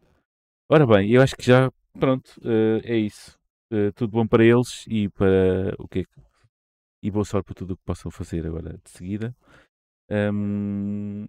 [0.72, 3.36] Ora bem, eu acho que já, pronto, eh, é isso.
[3.72, 6.20] Eh, tudo bom para eles e para o que é que-
[7.02, 9.34] e boa sorte para tudo o que possam fazer agora de seguida.
[10.08, 11.26] Ahm,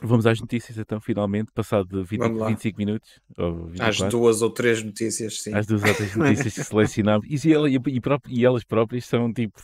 [0.00, 2.48] vamos às notícias então, finalmente, passado de 20, Vamos lá.
[2.48, 3.20] 25 minutos.
[3.36, 5.54] Ou Às 24, duas ou três notícias, sim.
[5.54, 7.26] às duas ou três notícias que selecionámos.
[7.28, 8.00] E, e, e
[8.40, 9.60] e elas próprias são tipo.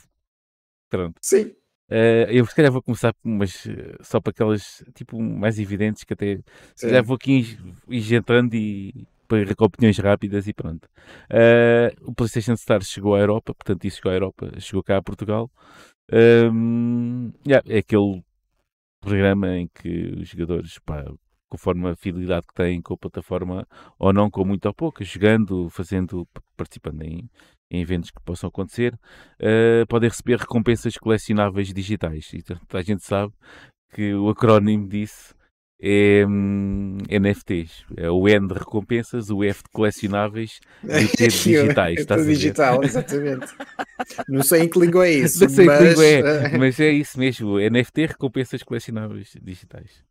[0.91, 1.19] Pronto.
[1.23, 1.55] Sim,
[1.91, 6.15] Eh, eu se calhar vou começar umas, eh, só para aquelas tipo mais evidentes que
[6.15, 6.39] até
[6.75, 7.59] se calhar vou aqui
[8.15, 10.89] entrando e para opiniões rápidas e pronto.
[11.31, 15.03] Eh, o PlayStation Stars chegou à Europa, portanto, isso chegou à Europa, chegou cá a
[15.03, 15.51] Portugal.
[16.13, 18.23] Ehm, yeah, é aquele
[19.01, 21.05] programa em que os jogadores, pá,
[21.49, 23.67] conforme a fidelidade que têm com a plataforma,
[23.99, 27.29] ou não, com muito ou pouco, jogando, fazendo, participando em,
[27.71, 28.99] em eventos que possam acontecer,
[29.41, 32.31] eh, podem receber recompensas colecionáveis digitais.
[32.33, 33.33] E a gente sabe
[33.93, 35.35] que o acrónimo disso
[35.81, 37.85] é hum, NFTs.
[37.97, 42.07] É o N de recompensas, o F de colecionáveis e o T de digitais.
[42.07, 42.25] Ver?
[42.25, 43.47] digital, exatamente.
[44.29, 46.81] Não sei em que língua é isso, Não sei que mas, língua é, eh, mas
[46.81, 47.59] é isso mesmo.
[47.59, 50.03] NFT recompensas colecionáveis digitais.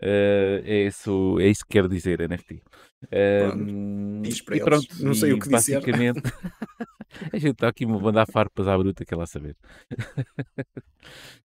[0.00, 2.62] Eh, é, isso, é isso que quero dizer, NFT.
[3.10, 4.64] Ehm, diz para e eles.
[4.64, 5.50] pronto, Não sei o que dizer.
[5.50, 6.22] basicamente
[7.32, 9.56] a gente está aqui a mandar farpas à bruta, quer lá saber.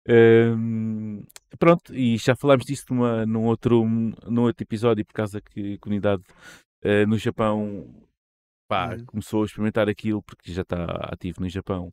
[0.08, 1.24] Ehm,
[1.58, 5.78] pronto, e já falámos disso numa, num, outro, num outro episódio, por causa que a
[5.80, 6.22] comunidade
[6.82, 7.92] eh, no Japão
[8.68, 9.04] pá, Hum.
[9.06, 11.92] começou a experimentar aquilo porque já está ativo no Japão.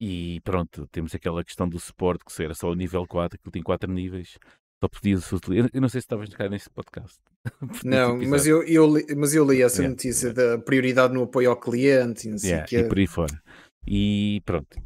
[0.00, 3.62] E pronto, temos aquela questão do suporte, que era só o nível 4, que tem
[3.62, 4.38] 4 níveis.
[4.82, 5.66] Só podia-se utilizar.
[5.66, 7.18] Eu- Eu não sei se estavas a tocar nesse podcast.
[7.84, 11.50] Não, mas eu, eu, li, mas eu li essa Yeah, notícia da prioridade no apoio
[11.50, 12.78] ao cliente e não sei Yeah, quê.
[12.80, 13.42] e por aí fora.
[13.86, 14.78] E pronto,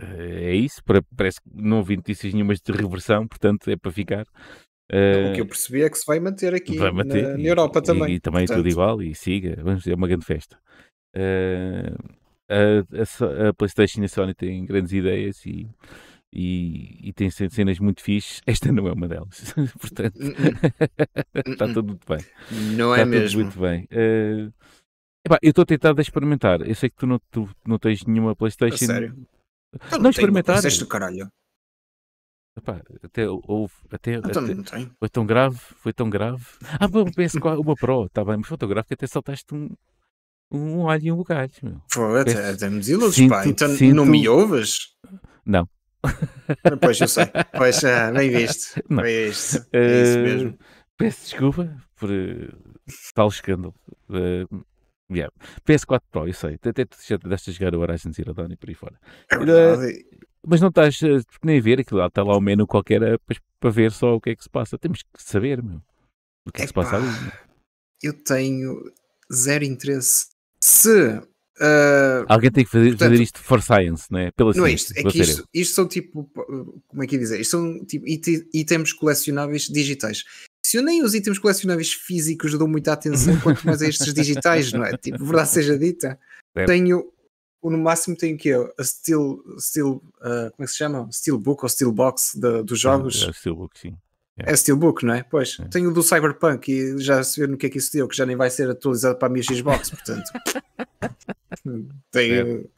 [0.00, 0.80] é isso.
[1.16, 4.22] Parece que não ouvi notícias nenhumas de reversão, portanto é para ficar.
[4.22, 7.22] O que eu Eh, percebi é que se vai manter aqui vai manter.
[7.22, 8.14] na, na e- Europa e, também.
[8.14, 9.02] E, também tudo Portanto, igual.
[9.02, 10.58] E siga, vamos é uma grande festa.
[11.14, 11.92] Eh,
[12.48, 15.68] a, a a PlayStation e a Sony têm grandes ideias e,
[16.32, 18.40] e, e ce- cenas muito fixes.
[18.46, 19.52] Esta não é uma delas.
[19.80, 20.16] Portanto,
[21.46, 22.24] está tudo muito bem.
[22.76, 23.40] Não Está é tudo mesmo.
[23.42, 23.86] muito bem.
[23.90, 24.48] Eh,
[25.26, 26.60] epá, eu estou tentado a experimentar.
[26.62, 28.86] Eu sei que tu não, tu não tens nenhuma A PlayStation.
[28.86, 29.14] sério?
[29.90, 30.60] Não não tem experimentar.
[30.60, 31.28] PlayStation, caralho.
[32.58, 33.72] Epá, até houve.
[33.90, 34.90] Até, Então até- não tem.
[34.98, 35.56] foi tão grave.
[35.76, 36.44] Foi tão grave.
[36.78, 38.06] Ah, bom, penso qual- uma Pro.
[38.06, 38.48] Está bem, mas
[38.86, 39.70] que até saltaste um,
[40.52, 41.50] um alho e um bugalho.
[41.62, 41.80] meu.
[41.92, 43.42] Foi, até, até me desiludes, pá.
[43.44, 44.94] sinto- Então não sinto- me ouves?
[45.46, 45.68] Não.
[46.80, 47.26] Pois eu sei.
[47.56, 48.82] Pois, ah, bem visto.
[48.88, 49.02] Não.
[49.02, 49.66] Bem visto.
[49.72, 50.58] É isso Eh, mesmo.
[50.96, 52.48] Peço desculpa por eh,
[53.14, 53.74] tal escândalo.
[54.10, 54.44] Eh,
[55.12, 55.32] yeah.
[55.66, 56.54] PS4 Pro, eu sei.
[56.54, 58.98] Até tu já deste a jogar o Horizon Zero Dawn e por aí fora.
[59.30, 60.04] É verdade.
[60.46, 60.98] Mas não estás
[61.44, 63.18] nem a ver aquilo lá, está lá o menu qualquer
[63.60, 64.78] para, ver só o que é que se passa.
[64.78, 65.82] Temos que saber, meu.
[66.46, 67.06] O que é que se passa ali.
[68.02, 68.90] Eu tenho
[69.32, 70.28] zero interesse.
[70.62, 71.20] Se.
[71.60, 74.30] Ah, Alguém tem que fazer, Portanto, fazer isto for science, não é?
[74.30, 76.28] Pela não é isto, é que isto, isto são tipo,
[76.88, 77.40] como é que ia dizer?
[77.40, 80.24] Isto são tipo ite- itens colecionáveis digitais.
[80.64, 84.72] Se eu nem os itens colecionáveis físicos dou muita atenção, quanto mais a estes digitais,
[84.72, 84.96] não é?
[84.96, 86.18] Tipo, verdade seja dita,
[86.56, 86.66] Certo.
[86.68, 87.12] tenho,
[87.62, 88.52] no máximo tenho o quê?
[88.78, 91.08] A Steel, Steel ah, como é que se chama?
[91.12, 93.22] Steelbook ou Steelbox de- dos jogos.
[93.22, 93.96] É, é Steelbook, sim.
[94.46, 95.22] É Steelbook, não é?
[95.22, 95.64] Pois, É.
[95.68, 98.16] tenho o do Cyberpunk e já se vê no que é que isso deu, que
[98.16, 100.30] já nem vai ser atualizado para a minha Xbox, portanto.
[102.10, 102.68] tenho,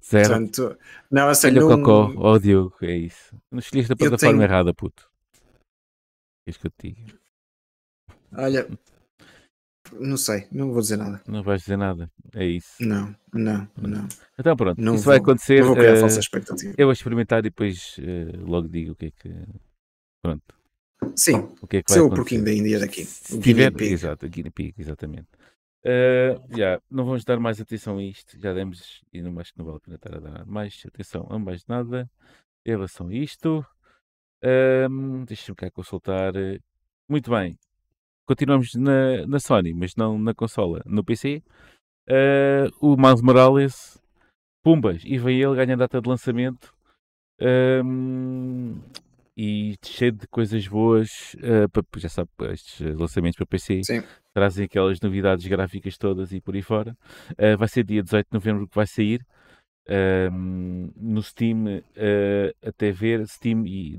[0.00, 0.28] Certo.
[0.28, 0.78] portanto,
[1.10, 3.34] não, a sério, Olha o não- cocó, ó Diogo, é isso.
[3.50, 5.08] Não escolheste a Eu plataforma tenho- errada, puto.
[6.44, 6.96] Queres que eu te
[8.36, 8.66] olha,
[9.92, 11.20] não sei, não vou dizer nada.
[11.26, 12.10] Não vais dizer nada.
[12.34, 12.74] É isso.
[12.80, 14.08] Não, não, não.
[14.38, 15.60] Então pronto, Não isso vai vou- acontecer.
[15.60, 16.74] Não vou criar eh, falsa expectativa.
[16.76, 19.28] eu vou experimentar e depois eh, logo digo o que é que.
[20.22, 20.54] Pronto.
[21.16, 22.16] Sim, O que é que vai acontecer.
[22.16, 23.04] porquinho da Índia daqui.
[23.04, 23.92] Se O tiver, guinea pig.
[23.92, 25.26] exato, o guinea pig, exatamente.
[25.84, 29.58] Eh, já, não vamos dar mais atenção a isto, já demos e não acho que
[29.58, 32.08] não vale a pena estar a dar mais atenção a mais nada
[32.64, 33.66] em relação a isto.
[34.44, 36.36] Ahm, Deixa-me cá consultar.
[36.36, 36.60] eh,
[37.08, 37.58] Muito bem,
[38.24, 41.42] continuamos na, na Sony, mas não na consola, no PC.
[42.08, 44.00] Eh, o Miles Morales,
[44.62, 46.72] Pumbas, e vem ele, ganha a data de lançamento.
[47.40, 48.80] Ahm,
[49.36, 54.02] e cheio de coisas boas, eh, para- já sabe, estes lançamentos para PC Sim.
[54.34, 56.96] trazem aquelas novidades gráficas todas e por aí fora.
[57.38, 59.24] Eh, vai ser dia 18 de novembro que vai sair.
[59.88, 63.98] Ahm, no Steam, eh, até ver, Steam e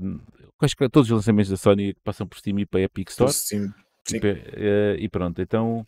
[0.62, 3.32] acho que todos os lançamentos da Sony passam por Steam e para a Epic Store.
[3.32, 3.70] Sim.
[4.06, 4.18] Sim.
[4.22, 5.86] E, e pronto, então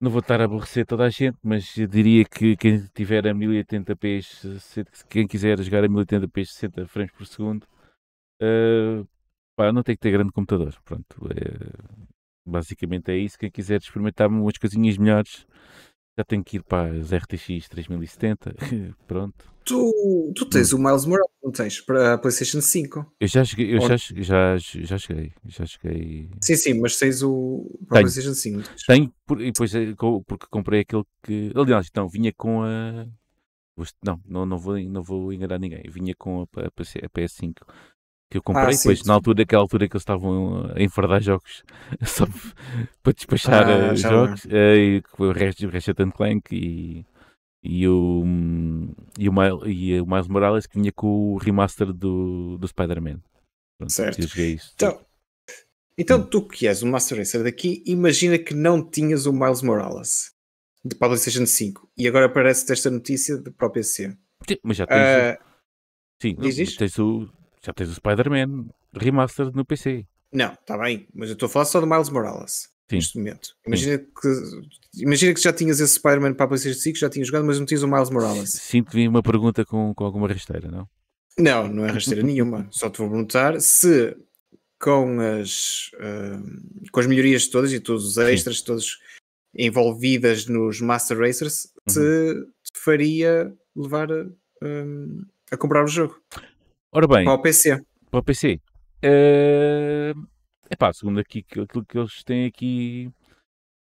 [0.00, 4.22] não vou estar a aborrecer toda a gente, mas diria que quem tiver a 1080p,
[4.22, 7.66] se- quem quiser jogar a 1080p 60 frames por segundo,
[8.40, 9.04] eh,
[9.56, 10.74] pá, não tem que ter grande computador.
[10.84, 11.96] Pronto, eh,
[12.46, 13.38] basicamente é isso.
[13.38, 15.46] Quem quiser experimentar umas coisinhas melhores,
[16.18, 18.54] já tem que ir para as RTX 3070.
[19.06, 19.50] Pronto.
[19.64, 20.48] Tu, tu Hum.
[20.50, 21.80] tens o Miles Morales, não tens?
[21.80, 23.06] Para a PlayStation 5.
[23.20, 26.30] Eu já cheguei, eu Ou- já, já, já cheguei, já cheguei.
[26.42, 28.00] Sim, sim, mas tens o para a.
[28.02, 28.56] PlayStation 5.
[28.56, 28.82] não tens?
[28.86, 29.94] Tenho, por, e depois eh,
[30.26, 31.52] porque comprei aquele que.
[31.54, 33.06] Aliás, então vinha com a.
[34.04, 35.82] Não, não, não, vou, não vou enganar ninguém.
[35.88, 37.64] Vinha com a, a a PS5
[38.30, 38.68] que eu comprei.
[38.68, 39.08] Ah, sim, depois, sim.
[39.08, 41.64] na altura, aquela altura que eles estavam a enfardar jogos
[42.06, 42.26] só
[43.02, 44.46] para despachar Ah, eh, jogos.
[44.48, 47.04] eh, e que foi o resto o Ratchet and Clank e,
[47.62, 51.92] e, o, hum, e, o Miles, e o Miles Morales que vinha com o remaster
[51.92, 53.20] do, do Spider-Man.
[53.88, 54.20] Certo.
[54.22, 54.72] isso.
[54.74, 55.00] Então,
[55.98, 60.32] então tu que és o Master Racer daqui, imagina que não tinhas o Miles Morales
[60.84, 64.16] de para PlayStation 5 e agora aparece esta notícia de o PC.
[64.48, 65.38] Sim, Mas já tens, Ah,
[66.22, 66.78] sim, diz isto?
[66.78, 67.28] tens o,
[67.64, 70.06] já tens o Spider-Man remaster no PC.
[70.32, 72.96] não, está bem, mas eu estou a falar só do Miles Morales Sim.
[72.96, 73.56] neste momento.
[73.66, 77.44] Imagina que, imagina que já tinhas esse Spider-Man para a PlayStation 5, já tinhas jogado,
[77.44, 78.50] mas não tinhas o Miles Morales.
[78.50, 80.88] Sinto que vi uma pergunta com, com alguma rasteira, não?
[81.38, 82.66] Não, não é rasteira nenhuma.
[82.70, 84.16] Só te vou perguntar se
[84.80, 86.42] com as, ah,
[86.90, 88.98] com as melhorias todas e todos os extras, todos
[89.54, 92.34] envolvidas nos Master Racers, se
[92.72, 94.26] te faria levar a,
[94.62, 96.20] ah, a comprar o jogo
[96.92, 97.80] Ora bem, para o PC.
[98.10, 98.60] para o PC.
[99.02, 100.12] É
[100.70, 103.10] epá, segundo aqui, aquilo que eles têm aqui,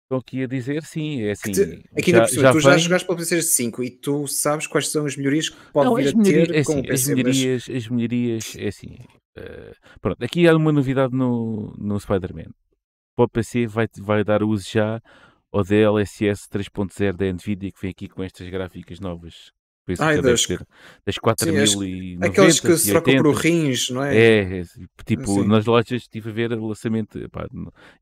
[0.04, 1.52] estão aqui a dizer, sim, é assim.
[1.52, 3.90] te- Aqui na já, por cima, tu já vem- jogaste para o PlayStation 5 e
[3.90, 6.72] tu sabes quais são as melhorias que pode Não, vir as a ter é com
[6.72, 7.14] assim, o as PC.
[7.14, 8.96] mas- melhorias, as melhorias, é assim.
[9.36, 12.50] eh, pronto, aqui há uma novidade no, no Spider-Man.
[13.16, 15.00] Para o PC vai, vai dar uso já
[15.52, 19.50] ao DLSS 3.0 da Nvidia que vem aqui com estas gráficas novas.
[19.88, 20.66] Por isso Ai, das- ser das Sim,
[21.06, 23.40] as- 4090 Aqueles que se e trocam por 80.
[23.48, 24.14] rins, não é?
[24.18, 24.62] É, é,
[25.06, 25.46] tipo, Sim.
[25.48, 27.48] nas lojas estive a ver o lançamento, pá,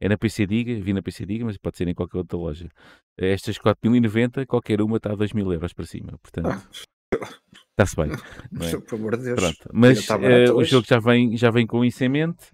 [0.00, 2.68] é na PC Diga, vi na PC Diga, mas pode ser em qualquer outra loja.
[3.16, 7.28] Estas 4090, qualquer uma está a 2 mil euros para cima, portanto, Ah.
[7.70, 8.10] está-se bem.
[8.76, 8.80] é?
[8.80, 9.38] Por amor de Deus.
[9.40, 12.46] Pronto, mas eh, o jogo já vem, já vem com isso em mente.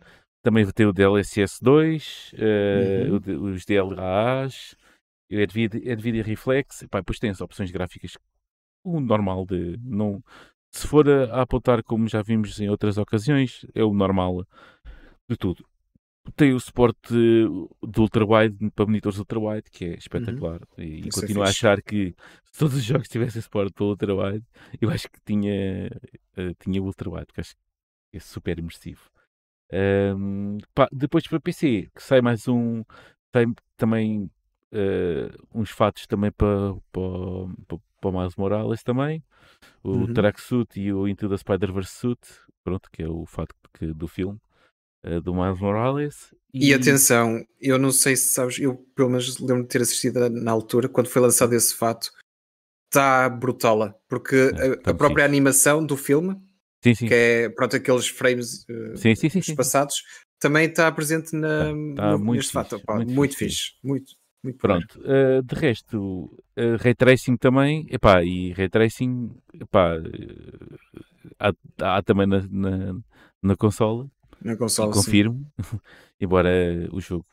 [0.44, 3.52] Também vai ter o DLSS 2, eh, Uhum.
[3.54, 4.74] os DLAs,
[5.30, 6.84] o Nvidia, Nvidia Reflex.
[6.90, 8.18] Pá, depois tem as opções gráficas,
[8.84, 9.78] o normal de.
[9.82, 10.22] Não,
[10.70, 14.46] se for a, a apontar como já vimos em outras ocasiões, é o normal
[15.28, 15.64] de tudo.
[16.36, 20.60] Tem o suporte do ultrawide para monitores ultrawide, que é espetacular.
[20.78, 21.08] E, e Uhum.
[21.08, 21.50] Isso é continuo a fixe.
[21.50, 22.14] achar que
[22.52, 24.44] se todos os jogos tivessem suporte para ultrawide,
[24.80, 25.86] eu acho que tinha,
[26.36, 29.10] eh, tinha ultrawide, porque acho que é super imersivo.
[29.72, 32.84] Ahm, pá, depois para PC, que sai mais um.
[33.32, 34.30] Tem também
[34.72, 39.22] eh, uns fatos também para, para, para, o Miles Morales também.
[39.84, 40.14] O Uhum.
[40.14, 42.20] Tracksuit e o Into the Spider-Verse Suit,
[42.64, 44.38] pronto, que é o fato que- do filme
[45.04, 46.34] eh, do Miles Morales.
[46.54, 50.52] E atenção, eu não sei se sabes, eu pelo menos lembro de ter assistido na
[50.52, 52.10] altura, quando foi lançado esse fato,
[52.88, 56.36] está brutal, porque É, a- tá a, própria animação do filme,
[56.84, 57.06] Sim, sim.
[57.08, 60.02] que é pronto, aqueles frames eh, Sim, sim, sim, espaçados,
[60.38, 61.64] também está presente na, Tá-
[61.96, 62.70] tá no- muito neste fato.
[62.76, 64.58] fixe, Opá, muito muito, fixe, fixe, muito, muito.
[64.58, 70.74] Pronto, eh, de resto, eh, Ray Tracing também, epá, e Ray Tracing, epá, eh,
[71.38, 72.96] há, há também na, na,
[73.42, 74.92] na consola, na consola.
[74.92, 75.46] confirmo,
[76.20, 76.50] embora
[76.92, 77.24] o jogo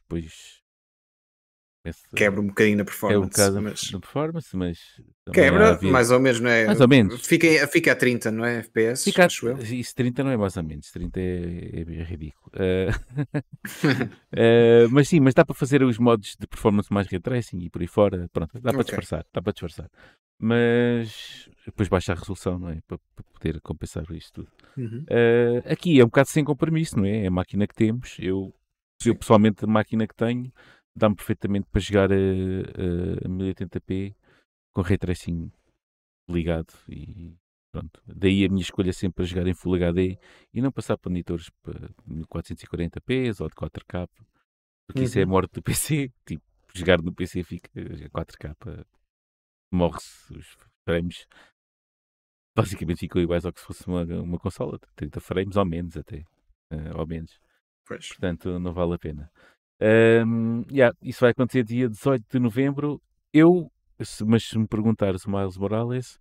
[1.83, 3.15] depois quebra um bocadinho na performance.
[3.15, 3.91] É um bocado mas...
[3.91, 4.79] na performance, mas.
[5.33, 6.65] Quebra, mais ou menos, não é?
[6.65, 7.25] Mais ou menos.
[7.25, 8.57] Fica, fica a 30, não é?
[8.59, 9.03] FPS?
[9.05, 9.63] Fica a...
[9.63, 12.51] Isso 30 não é mais ou menos, 30 é, é, ridículo.
[12.55, 12.91] Uh...
[14.35, 17.69] uh, mas sim, mas dá para fazer os modos de performance mais ray tracing e
[17.69, 18.29] por aí fora.
[18.33, 18.83] Pronto, dá para okay.
[18.83, 19.89] disfarçar, dá para disfarçar.
[20.41, 22.79] Mas depois baixa a resolução, não é?
[22.87, 24.51] Para, para poder compensar isto tudo.
[24.77, 25.05] Uhum.
[25.09, 27.23] Uh, aqui é um bocado sem compromisso, não é?
[27.23, 28.17] É a máquina que temos.
[28.19, 28.53] Eu,
[29.05, 30.51] eu pessoalmente, a máquina que tenho
[30.95, 34.15] dá-me perfeitamente para jogar a, a, a 1080p
[34.73, 35.51] com ray tracing
[36.29, 37.35] ligado e
[37.71, 38.01] pronto.
[38.05, 40.17] Daí a minha escolha sempre para jogar em Full HD
[40.53, 41.89] e não passar para monitores para
[42.27, 44.07] 440p ou de 4K,
[44.87, 45.05] porque uhum.
[45.05, 45.31] isso é a uhum.
[45.31, 46.11] morte do PC.
[46.25, 48.85] Tipo, jogar no PC fica 4K,
[49.71, 51.27] morre-se os frames.
[52.55, 56.19] Basicamente ficam iguais ao que se fosse uma, uma consola, 30 frames ou menos até,
[56.73, 57.39] uh, ou menos.
[57.87, 58.07] Pois.
[58.09, 59.31] Portanto, não vale a pena.
[59.81, 63.01] Um, yeah, isso vai acontecer dia 18 de novembro.
[63.33, 63.71] Eu,
[64.25, 66.17] mas se me perguntares o Miles Morales,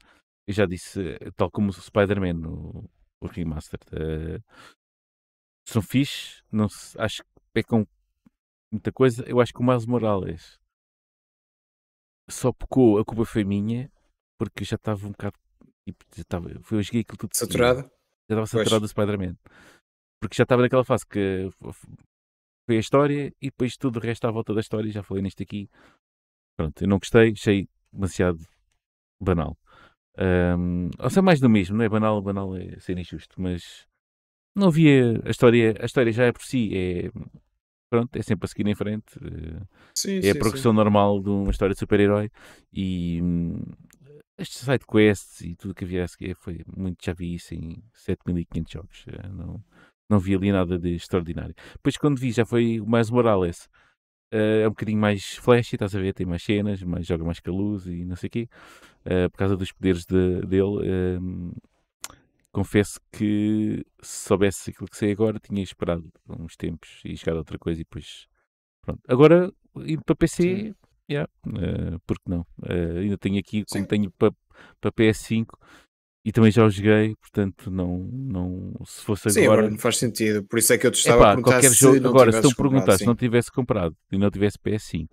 [0.47, 2.89] eu já disse, eh, tal como o Spider-Man, o,
[3.21, 4.43] o remaster, uh,
[5.67, 7.87] são fixe, não se, acho que pecam
[8.73, 9.25] muita coisa.
[9.27, 10.59] Eu acho que o Miles Morales
[12.31, 13.91] só pecou, a culpa foi minha,
[14.39, 15.37] porque já estava um bocado.
[15.87, 17.35] Tipo, já estava, eu joguei aquilo tudo.
[17.35, 17.81] Saturado?
[17.81, 19.37] Já estava saturado do Spider-Man.
[20.21, 21.49] Porque já estava naquela fase que
[22.69, 25.43] foi a história e depois tudo o resto à volta da história, já falei nisto
[25.43, 25.71] aqui.
[26.55, 28.39] Pronto, eu não gostei, achei demasiado
[29.19, 29.57] banal.
[30.19, 33.87] Um, ou seja, mais do mesmo, não é banal, banal é ser injusto, mas
[34.55, 37.11] não havia a história, a história já é por si, é
[37.89, 39.17] pronto, é sempre a seguir em frente.
[39.17, 39.63] Eh,
[39.95, 40.77] sim, é sim, a progressão sim.
[40.77, 42.31] normal de uma história de super-herói
[42.71, 43.63] e hum,
[44.37, 47.83] estes side quests e tudo que havia a seguir foi muito, já vi isso em
[47.95, 49.05] 7500 jogos.
[49.09, 49.65] Eh, não,
[50.09, 51.55] não vi ali nada de extraordinário.
[51.75, 53.69] Depois, quando vi, já foi o mais Morales.
[54.33, 56.13] Uh, é um bocadinho mais flash, estás a ver?
[56.13, 58.49] Tem mais cenas, mais, joga mais com a luz e não sei o quê.
[59.07, 61.21] Uh, por causa dos poderes de, dele.
[61.21, 61.57] Uh,
[62.53, 67.59] confesso que se soubesse aquilo que sei agora, tinha esperado uns tempos e jogado outra
[67.59, 68.27] coisa e depois.
[68.83, 69.01] Pronto.
[69.07, 70.75] Agora, indo para PC,
[71.11, 72.47] yeah, uh, porque não?
[73.01, 73.87] ainda tenho aqui, como Sim.
[73.87, 74.33] tenho para,
[74.81, 75.47] para PS5,
[76.29, 79.71] e também já o joguei, portanto, não, não se fosse sim, agora.
[79.71, 80.45] não faz sentido.
[80.45, 82.43] Por isso é que eu te estava Epá, a perguntar qualquer se jogo, agora, se
[82.43, 85.09] tu perguntar se não tivesse comprado e não tivesse PS5,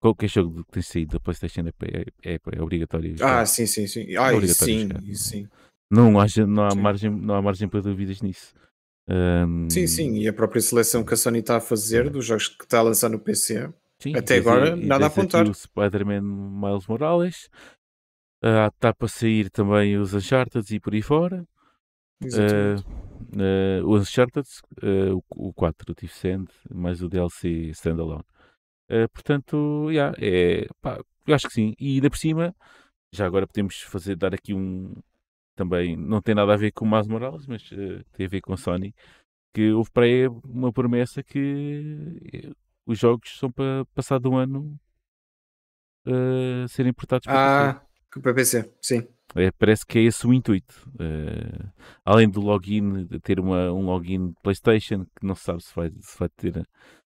[0.00, 3.16] qualquer jogo que tem saído da PlayStation é, é, é, é obrigatório.
[3.16, 3.42] Jogar.
[3.42, 4.16] Ah, sim, sim, sim.
[4.16, 5.48] Ah, é sim, sim.
[5.88, 8.52] Não, há, não, há margem, não há margem para dúvidas nisso.
[9.08, 9.70] Um...
[9.70, 12.64] Sim, sim, e a própria seleção que a Sony está a fazer dos jogos que
[12.64, 15.48] está a lançar no PC, sim, até agora nada a apontar.
[15.48, 17.48] o Spider-Man Miles Morales,
[18.42, 21.46] Está ah, para sair também os Uncharted e por aí fora.
[22.22, 22.80] Uh,
[23.36, 24.46] uh, o Uncharted,
[24.82, 28.24] uh, o, o 4, o Thief Sand, mais o DLC Standalone.
[28.90, 31.74] Uh, portanto, yeah, é, pá, eu acho que sim.
[31.78, 32.54] E ainda por cima,
[33.12, 34.94] já agora podemos fazer, dar aqui um.
[35.54, 37.68] Também não tem nada a ver com o Miles Morales, mas
[38.12, 38.94] tem a ver com a Sony.
[39.54, 42.52] Que houve para aí uma promessa que
[42.84, 44.78] os jogos são para passado um ano
[46.68, 47.85] serem portados para ah,
[48.20, 49.06] para PC, sim.
[49.34, 50.88] É, parece que é esse o intuito.
[50.94, 51.70] Uh,
[52.04, 55.90] além do login, de ter uma, um login PlayStation, que não se sabe se vai,
[56.00, 56.66] se vai ter,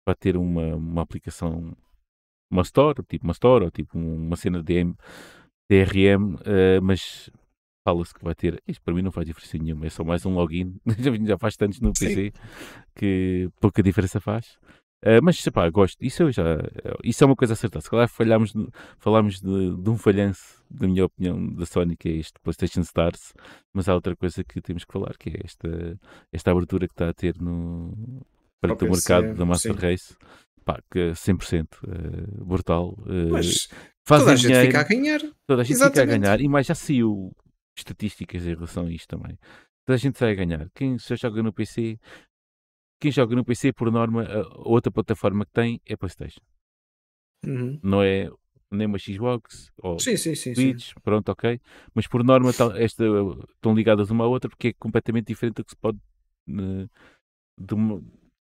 [0.06, 1.76] vai ter uma, uma aplicação,
[2.50, 4.84] uma store, tipo uma store, ou tipo uma cena de
[5.70, 7.30] DRM, uh, eh, mas
[7.86, 8.62] fala-se que vai ter.
[8.66, 10.74] Isto para mim não faz diferença nenhuma, é só mais um login.
[11.26, 12.32] já faz tantos no PC Sim.
[12.94, 14.58] que pouca diferença faz.
[15.04, 16.58] Uh, mas pá, gosto, isso, já,
[17.04, 17.82] isso é uma coisa acertada.
[17.82, 18.52] Se calhar falhámos,
[18.98, 23.32] falámos de, de, um falhanço, na minha opinião, da Sony, que é este PlayStation Stars,
[23.72, 26.00] mas há outra coisa que temos que falar, que é esta,
[26.32, 27.94] esta abertura que está a ter no
[28.60, 29.80] para o mercado da Master sim.
[29.80, 30.16] Race.
[30.64, 32.90] Pá, que 100% uh, eh, brutal.
[33.06, 33.68] Uh, mas
[34.04, 35.20] toda a gente dinheiro, fica a ganhar.
[35.46, 36.00] Toda a gente Exatamente.
[36.00, 36.40] fica a ganhar.
[36.40, 37.32] E mais já saiu
[37.76, 39.38] estatísticas em relação a isto também.
[39.86, 40.68] Toda a gente sai a ganhar.
[40.74, 41.98] Quem já joga no PC
[43.00, 46.40] quem joga no PC, por norma, a outra plataforma que tem é PlayStation.
[47.44, 47.78] Uhum.
[47.82, 48.30] Não é
[48.70, 51.60] nem uma Xbox ou sim, sim, sim, Switch, pronto, ok.
[51.94, 53.16] Mas por norma esta,
[53.54, 55.98] estão ligadas uma à outra porque é completamente diferente do que se pode
[56.50, 56.90] uh,
[57.58, 58.02] de uma,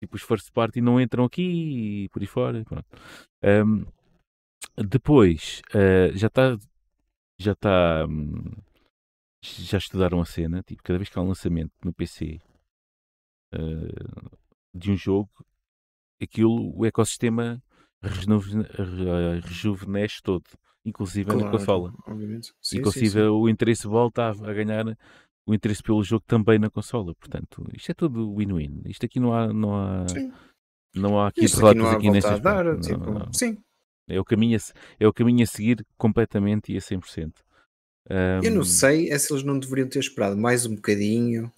[0.02, 1.42] tipo os first party não entram aqui
[2.04, 2.64] e por aí fora.
[3.44, 3.86] Um,
[4.78, 6.58] depois uh, já está
[7.40, 8.52] já está um,
[9.42, 12.40] já estudaram a cena, tipo, cada vez que há um lançamento no PC
[13.56, 14.38] uh,
[14.74, 15.30] de um jogo,
[16.22, 17.62] aquilo, o ecossistema
[19.46, 20.44] rejuvenesce todo,
[20.86, 21.94] inclusive claro, na consola.
[22.08, 22.54] Obviamente.
[22.62, 23.28] Sim, inclusive sim, sim.
[23.28, 24.86] o interesse volta a, ganhar
[25.46, 27.14] o interesse pelo jogo também na consola.
[27.16, 28.82] Portanto, isto é tudo win-win.
[28.86, 30.06] Isto aqui não há, não há,
[30.96, 32.64] não há aqui Isto aqui há aqui neste volta a aspecto.
[32.64, 32.64] dar.
[32.66, 33.34] Não, tipo, não, não.
[33.34, 33.58] Sim.
[34.08, 34.62] É o caminho a,
[35.00, 37.34] é o caminho a seguir completamente e a 100%.
[38.44, 41.50] Eu não sei é se eles não deveriam ter esperado mais um bocadinho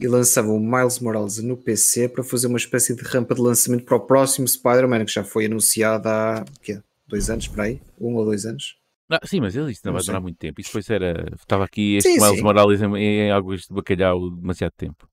[0.00, 3.84] e lançavam o Miles Morales no PC para fazer uma espécie de rampa de lançamento
[3.84, 6.80] para o próximo Spider-Man que já foi anunciado há quê?
[7.06, 7.80] dois anos para aí?
[8.00, 8.78] Um ou dois anos?
[9.10, 10.22] Ah, sim, mas ele, isto não Não vai durar sei.
[10.22, 10.60] muito tempo.
[10.60, 11.34] Isso depois era.
[11.34, 12.42] Estava aqui este Sim, Miles sim.
[12.42, 15.08] Morales em, em águas de bacalhau demasiado tempo.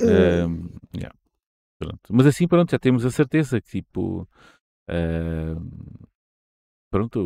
[0.00, 1.14] Eh, Ahm, yeah,
[1.78, 2.00] pronto.
[2.10, 4.28] Mas assim, pronto, já temos a certeza que tipo.
[4.88, 5.68] ahm,
[6.90, 7.20] pronto,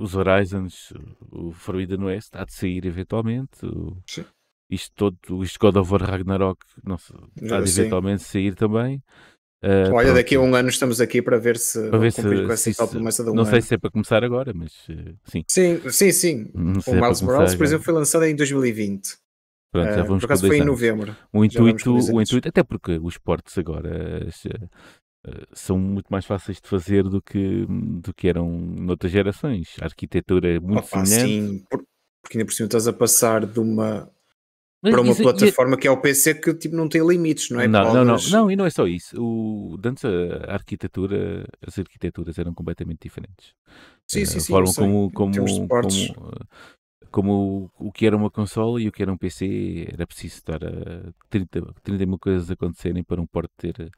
[0.00, 0.92] os Horizons,
[1.30, 3.64] o Forbidden West, há de sair eventualmente.
[3.66, 4.24] o- Sim.
[4.70, 7.16] Isto todo, isto God of War Ragnarok, não sei,
[7.50, 9.02] há de eventualmente sair também.
[9.62, 12.26] Ah, Olha, daqui a pronto, um ano estamos aqui para ver se para ver se,
[12.42, 13.62] com essa se promessa de um não sei ano.
[13.62, 15.44] se é para começar agora, mas eh, sim.
[15.50, 16.52] Sim, sim, sim.
[16.54, 19.16] O sei é Miles começar Morales, por exemplo, foi lançado em 2020.
[19.70, 21.16] Pronto, já Eh, vamos por com acaso foi em novembro.
[21.32, 24.26] O intuito, o intuito, até porque os portos agora
[25.52, 29.76] são muito mais fáceis de fazer do que, do que eram noutras gerações.
[29.80, 31.38] A arquitetura é muito Opa, semelhante.
[31.38, 31.84] sim, por-
[32.22, 34.10] porque ainda por cima estás a passar de uma
[34.82, 37.50] Mas para uma isso- e- plataforma que é o PC que tipo, não tem limites,
[37.50, 37.66] não é?
[37.66, 39.20] não, não, não, não, e não é só isso.
[39.20, 43.54] O, antes a arquitetura, as arquiteturas eram completamente diferentes.
[44.06, 44.52] Sim, Eh, sim, a sim.
[44.52, 45.88] forma como, como, como,
[46.32, 50.36] eh, como o, que era uma consola e o que era um PC era preciso
[50.36, 53.90] estar a 30, 30 mil coisas a acontecerem para um porte ter eh,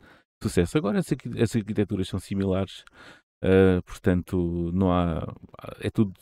[0.43, 0.79] sucesso.
[0.79, 1.07] Agora as,
[1.43, 2.85] as arquiteturas são similares,
[3.43, 5.27] eh, portanto não há
[5.81, 6.13] é tudo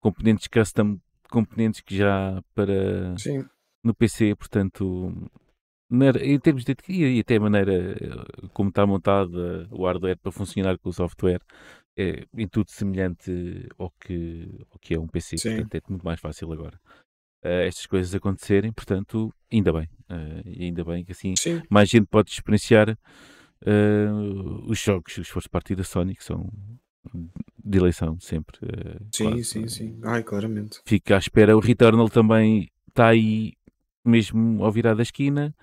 [0.00, 0.98] componentes custom,
[1.30, 3.44] componentes que já para Sim,
[3.88, 5.12] no PC, portanto
[5.90, 10.30] na- em termos de e até a maneira eh, como está montada o hardware para
[10.30, 11.40] funcionar com o software
[11.96, 13.30] é em tudo semelhante
[13.78, 15.56] ao que, ao que é um PC, Sim.
[15.56, 16.78] portanto é muito mais fácil agora
[17.42, 19.88] eh, estas coisas acontecerem, portanto ainda bem,
[20.44, 21.62] e ainda bem que assim sim.
[21.70, 22.90] mais gente pode experienciar
[23.64, 24.08] eh,
[24.66, 26.48] os jogos, os first party da Sony que são
[27.64, 28.58] de eleição sempre
[29.14, 30.00] Sim, sim, eh, sim.
[30.04, 30.80] Ai, claramente.
[30.84, 31.56] fica à espera.
[31.56, 33.54] O Returnal também está aí
[34.08, 35.54] mesmo ao virar da esquina.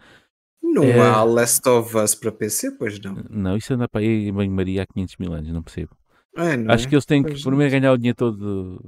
[0.61, 0.99] Não É.
[0.99, 3.15] há Last of Us para PC, pois não.
[3.29, 5.95] Não, isso anda para aí em banho-maria há 500 mil anos, não percebo.
[6.35, 6.89] É, não Acho é?
[6.89, 8.81] que eles têm que Pois primeiro ganhar o dinheiro todo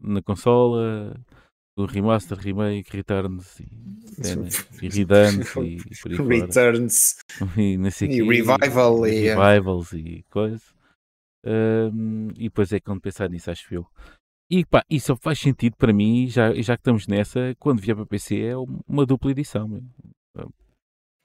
[0.00, 1.16] na consola,
[1.76, 3.68] o remaster, remake, returns e,
[4.24, 5.06] cenas, e e
[5.46, 6.40] por aí.
[6.40, 7.16] Returns
[7.56, 10.62] E, e Revival e e, eh, revivals e coisas.
[11.44, 13.86] Ahm, e depois é quando pensar nisso, acho eu.
[14.54, 17.96] E pá, isso só faz sentido para mim, já, já que estamos nessa, quando vier
[17.96, 19.66] para PC é uma dupla edição.
[19.66, 19.82] meu.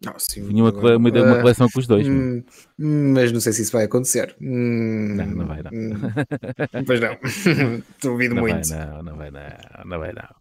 [0.08, 2.08] Ah, sim, Vinha uma, uma, uma coleção com os dois.
[2.08, 2.42] meu.
[2.80, 4.34] hum, mas não sei se isso vai acontecer.
[4.42, 5.72] Hum, Não, não vai não.
[5.74, 7.18] hum, Pois não.
[8.02, 8.70] Duvido não muito.
[8.70, 9.42] vai não, não vai não,
[9.86, 10.36] não vai não.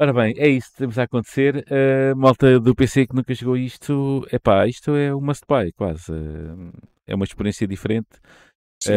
[0.00, 1.64] Ora bem, é isso que temos a acontecer.
[1.70, 6.12] A malta do PC que nunca jogou isto, epá, isto é um must buy, quase.
[6.12, 6.72] Eh,
[7.06, 8.08] É uma experiência diferente.
[8.82, 8.92] Sim.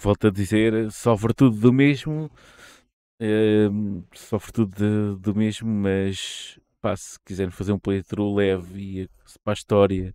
[0.00, 2.30] Volto a dizer, sofre tudo do mesmo,
[3.20, 3.68] eh,
[4.14, 9.08] sofre tudo de- do mesmo, mas pá, se quiserem fazer um playthrough leve e
[9.44, 10.14] para a história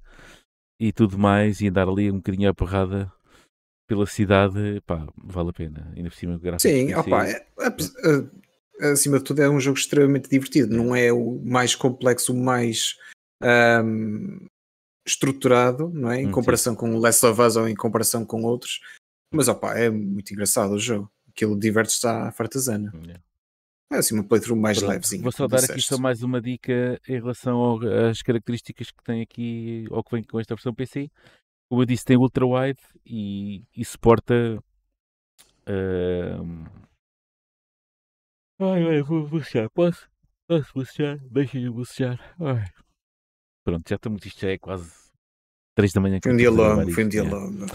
[0.80, 3.12] e tudo mais, e andar ali um bocadinho à porrada
[3.88, 5.92] pela cidade, pá, vale a pena.
[5.96, 7.94] Ainda por cima, Sim, opa, é- apes-
[8.82, 10.76] a- acima de tudo é um jogo extremamente divertido.
[10.76, 12.96] Não é o mais complexo, o mais
[13.42, 14.46] ahm,
[15.08, 16.22] estruturado, não é?
[16.22, 18.80] Em Hum, comparação com o Last of Us ou em comparação com outros.
[19.34, 21.10] Mas opa, é muito engraçado o jogo.
[21.30, 22.92] Aquilo diverte-se à fartazana.
[22.94, 23.22] Yeah.
[23.92, 25.24] É assim uma playthrough mais Pronto, levezinha.
[25.24, 27.80] Vou só dar aqui só mais uma dica em relação ao-
[28.10, 31.10] às características que tem aqui, ou que vem com esta versão PC.
[31.70, 34.34] Como eu disse, tem ultra wide e, e suporta.
[35.68, 36.66] ahm,
[38.60, 40.10] Ai, ai, vou bocejar, posso?
[40.48, 41.20] Posso bocejar?
[41.30, 42.18] Deixa-me bocejar.
[42.40, 42.66] Ai.
[43.68, 44.90] Pronto, já estamos, isto já é quase
[45.76, 46.20] 3 da manhã.
[46.24, 47.66] Foi um dia gravar longo, foi um dia longo.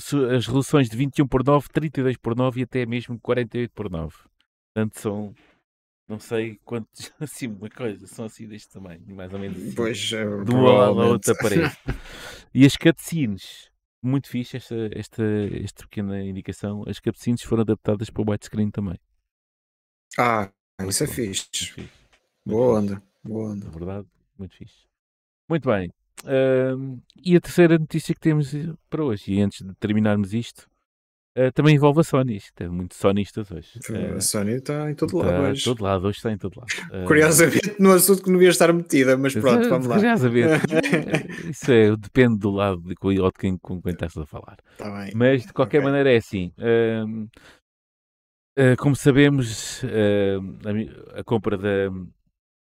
[0.00, 3.88] Su- as resoluções de 21 por 9, 32 por 9 e até mesmo 48 por
[3.88, 4.12] 9.
[4.74, 5.32] Portanto, são
[6.08, 10.00] não sei quantos, assim, uma coisa, são assim deste tamanho, mais ou menos assim, Pois,
[10.00, 11.72] de uma lado à outra parede.
[12.52, 13.70] e as cutscenes,
[14.02, 15.22] muito fixe esta, esta,
[15.62, 18.98] esta pequena indicação, as cutscenes foram adaptadas para o widescreen também.
[20.18, 20.50] Ah,
[20.80, 21.46] Muito isso é bom, fixe.
[21.52, 21.90] Muito fixe.
[22.44, 23.54] Boa onda, boa.
[23.56, 24.06] Na verdade,
[24.38, 24.84] muito fixe.
[25.48, 25.90] Muito bem.
[26.24, 28.52] Ahm, e a terceira notícia que temos
[28.88, 30.68] para hoje, e antes de terminarmos isto,
[31.36, 32.36] ah, também envolve a Sony.
[32.36, 33.78] Isto é muito sonistas hoje.
[33.90, 35.64] A Ah, Sony está em todo está lado em hoje.
[35.64, 36.68] todo lado, hoje está em todo lado.
[37.08, 39.96] Curiosamente, no assunto que não devia estar metida, mas pronto, vamos lá.
[39.96, 40.66] Curiosamente,
[41.50, 44.58] isso é, depende do lado de, ou de quem, com quem estás a falar.
[44.76, 45.08] Tá.
[45.14, 45.86] Mas de qualquer Ok.
[45.90, 46.52] maneira é assim.
[48.58, 51.88] Uh, como sabemos, uh, a, a, compra da,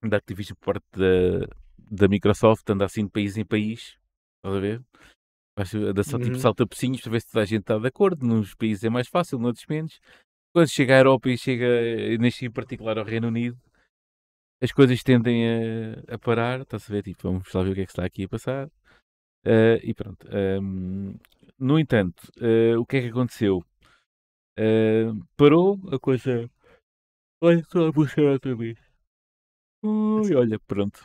[0.10, 1.47] da Activision por parte da,
[1.78, 3.97] da Microsoft anda assim de país em país.
[4.38, 4.82] Estás a ver?
[5.89, 6.39] Anda só tipo, uhum.
[6.39, 8.26] salta pocinhos para ver se toda a gente está de acordo.
[8.26, 9.99] Nos países é mais fácil, noutros menos.
[10.54, 11.68] Quando chega à Europa e chega,
[12.20, 13.58] neste em particular ao Reino Unido,
[14.62, 16.62] as coisas tendem a, a parar.
[16.62, 17.04] Estás a ver?
[17.04, 18.68] Tipo, vamos lá ver o que é que está aqui a passar.
[19.45, 20.28] Uh, e pronto.
[20.62, 21.16] Um,
[21.60, 23.64] no entanto, uh, o que é que aconteceu?
[24.58, 26.49] Uh, parou a coisa.
[27.41, 28.78] Olha, estou a buscar outra vez.
[29.84, 31.00] Ui, olha, pronto.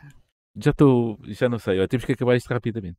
[0.58, 2.96] Já estou, já não sei, temos que acabar isto rapidamente.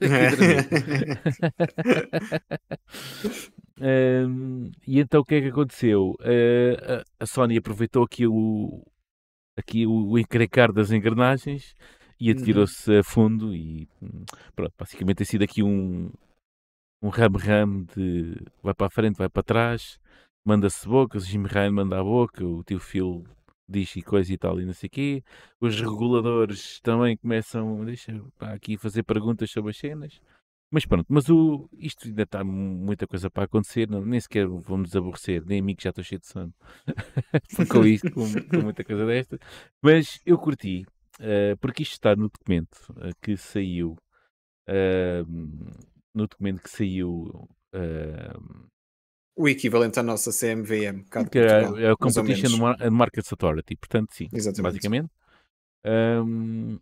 [3.80, 6.14] um, e então o que é que aconteceu?
[6.20, 8.86] Uh, a, a, Sony aproveitou aqui o,
[9.56, 11.74] aqui o, o encrecar das engrenagens
[12.20, 12.38] e uhum.
[12.38, 13.88] atirou-se a fundo e
[14.54, 16.12] pronto, basicamente tem sido aqui um,
[17.02, 19.98] um ram-ram de vai para a frente, vai para trás,
[20.44, 23.24] manda-se bocas, o Jimmy Ryan manda a boca, o tio Phil
[23.70, 25.24] diz e coisa e tal e não sei o quê.
[25.60, 30.20] Os reguladores também começam deixa, pá, aqui fazer perguntas sobre as cenas.
[30.72, 34.94] Mas pronto, mas o, isto ainda está muita coisa para acontecer, não, nem sequer vamos
[34.94, 36.54] aborrecer, nem a mim que já estou cheio de sono
[37.68, 39.36] com isto, com, com, muita coisa desta.
[39.82, 40.86] Mas eu curti,
[41.18, 43.96] uh, porque isto está no documento uh, que saiu,
[44.68, 45.26] uh,
[46.14, 47.48] no documento que saiu
[49.36, 52.50] o equivalente à nossa CMVM, que é, é a Competition
[52.90, 54.62] Markets Authority, portanto, sim, Exatamente.
[54.62, 55.10] basicamente.
[55.84, 56.78] Um,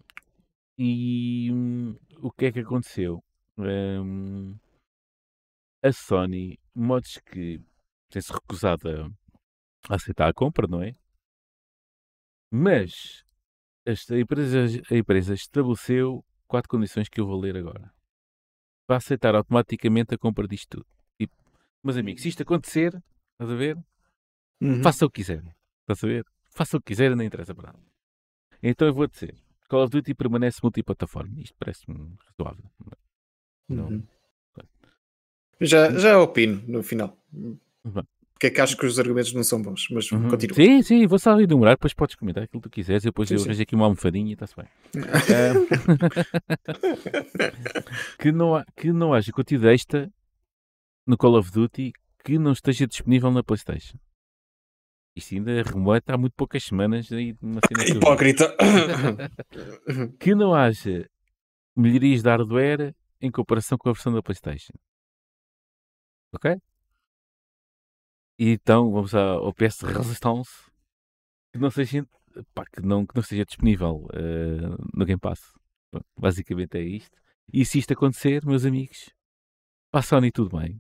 [0.76, 3.22] e um, o que é que aconteceu?
[3.57, 4.57] Um,
[5.82, 7.61] a Sony, modos que
[8.11, 9.14] tem-se recusado
[9.88, 10.92] a aceitar a compra, não é?
[12.51, 13.24] Mas
[13.86, 17.92] esta empresa, a empresa estabeleceu quatro condições que eu vou ler agora
[18.86, 20.97] para aceitar automaticamente a compra disto tudo
[21.89, 23.78] meus amigos, se isto acontecer, estás a ver?
[24.61, 24.82] Uhum.
[24.82, 25.51] Faça o que quiserem.
[25.80, 26.26] Estás a ver?
[26.51, 27.78] Faça o que quiserem, não interessa para nada.
[28.62, 29.34] Então eu vou dizer:
[29.68, 31.41] Call of Duty permanece multiplataforma.
[31.41, 32.70] Isto parece-me razoável.
[33.68, 33.89] Não.
[33.89, 34.03] Uhum.
[35.61, 37.16] Já, já opino no final.
[38.32, 40.28] Porque é que acho que os argumentos não são bons, mas uhum.
[40.28, 40.55] continua.
[40.55, 43.03] Sim, sim, vou só enumerar, depois podes comentar aquilo que tu quiseres.
[43.03, 44.66] Depois sim, eu arranjo aqui uma almofadinha e está-se bem.
[48.20, 50.12] que, não, que não haja conteúdo extra
[51.09, 51.91] no Call of Duty
[52.23, 53.99] que não esteja disponível na PlayStation.
[55.17, 58.55] Isto ainda remota há muito poucas semanas aí uma cena Hipócrita!
[60.21, 61.09] que não haja
[61.75, 64.75] melhorias de hardware em comparação com a versão da PlayStation.
[66.35, 66.55] Ok?
[68.39, 70.71] E então vamos ao PS Resistance
[71.51, 72.07] que não seja,
[72.55, 75.41] pá, que não, que não seja disponível uh, no Game Pass.
[76.21, 77.17] basicamente é isto.
[77.51, 79.11] E se isto acontecer, meus amigos,
[79.91, 80.79] para a Sony tudo bem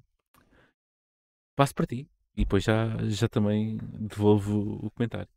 [1.58, 2.08] passo para ti.
[2.36, 5.28] E depois já, já também devolvo o comentário.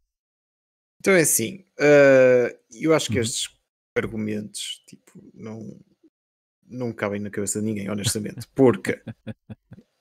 [0.99, 3.23] Então é assim, uh, eu acho que uhum.
[3.23, 3.49] estes
[3.97, 5.79] argumentos tipo, não,
[6.67, 8.47] não cabem na cabeça de ninguém, honestamente.
[8.53, 9.01] Porque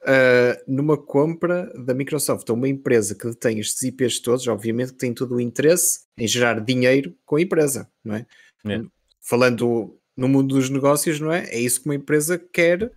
[0.03, 4.99] uh, numa compra da Microsoft a uma empresa que detém estes IPs todos, obviamente que
[4.99, 8.27] tem todo o interesse em gerar dinheiro com a empresa, não é?
[8.67, 8.83] é.
[9.23, 11.49] Falando no mundo dos negócios, não é?
[11.49, 12.93] É isso que uma empresa quer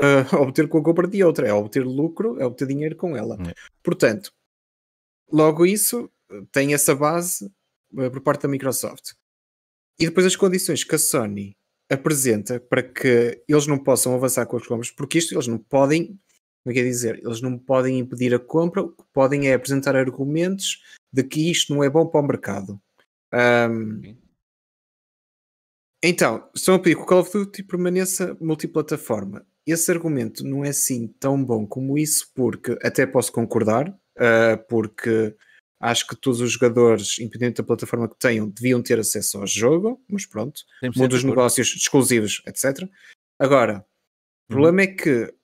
[0.00, 3.36] uh, obter com a compra de outra, é obter lucro, é obter dinheiro com ela.
[3.48, 3.54] É.
[3.82, 4.32] Portanto,
[5.30, 6.10] logo isso
[6.52, 7.46] tem essa base
[7.92, 9.12] uh, por parte da Microsoft.
[9.98, 11.56] E depois as condições que a Sony
[11.90, 16.06] apresenta para que eles não possam avançar com as compras, porque isto eles não podem,
[16.62, 19.54] como é que é dizer, eles não podem impedir a compra, o que podem é
[19.54, 20.82] apresentar argumentos
[21.12, 22.80] de que isto não é bom para o mercado.
[23.32, 24.16] Um,
[26.02, 30.68] então, estão a pedir que o Call of Duty permaneça multiplataforma esse argumento não é
[30.68, 35.34] assim tão bom como isso, porque até posso concordar, uh, porque
[35.80, 40.02] acho que todos os jogadores, independente da plataforma que tenham, deviam ter acesso ao jogo,
[40.08, 40.62] mas pronto,
[40.94, 42.88] mundo dos negócios exclusivos, etc.
[43.38, 43.84] Agora,
[44.48, 44.60] o uhum.
[44.60, 45.34] problema é que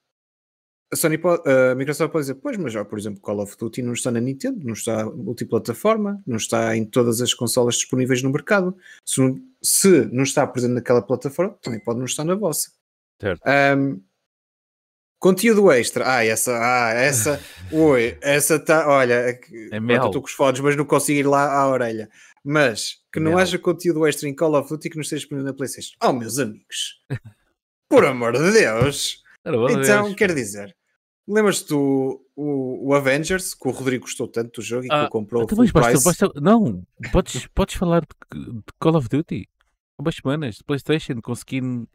[0.93, 3.81] a Sony pode, a Microsoft pode dizer, pois, mas já, por exemplo, Call of Duty
[3.81, 8.31] não está na Nintendo, não está multiplataforma, não está em todas as consolas disponíveis no
[8.31, 8.77] mercado.
[9.03, 12.73] Se não, se não está presente naquela plataforma, também pode não estar na vossa.
[13.19, 13.41] Certo.
[13.79, 14.03] Um,
[15.23, 16.17] Conteúdo extra.
[16.17, 19.39] Ah, essa, ah, essa, oi, essa tá, olha,
[19.71, 20.07] é mel.
[20.07, 22.11] estou com os fones, mas não consigo ir lá à orelha.
[22.45, 23.39] Mas que não mel.
[23.39, 25.95] haja conteúdo extra em Call of Duty que não esteja disponível na PlayStation.
[26.03, 27.01] Oh, meus amigos,
[27.89, 29.23] por amor de Deus.
[29.47, 30.17] então, Deus.
[30.17, 30.75] quer dizer,
[31.29, 35.11] lembras-te do o, o, Avengers, que o Rodrigo gostou tanto do jogo e ah, que
[35.13, 39.49] comprou então, o basta, basta, Não, podes, podes falar de, de Call of Duty.
[39.97, 41.89] Há umas semanas, de PlayStation, conseguindo.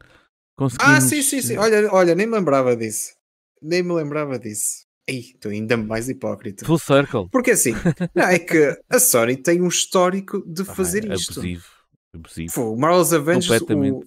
[0.80, 1.58] Ah, sim, sim, sim.
[1.58, 3.17] Olha, olha, nem me lembrava disso.
[3.62, 4.86] Nem me lembrava disso.
[5.06, 6.66] Ei, estou ainda mais hipócrita.
[6.66, 7.28] Full circle.
[7.30, 7.72] Porque assim,
[8.14, 11.32] não, é que a Sony tem um histórico de fazer ah, isto.
[11.40, 11.66] Abusivo.
[12.14, 12.52] Abusivo.
[12.52, 14.04] Foi, o Marvel's Avengers, o,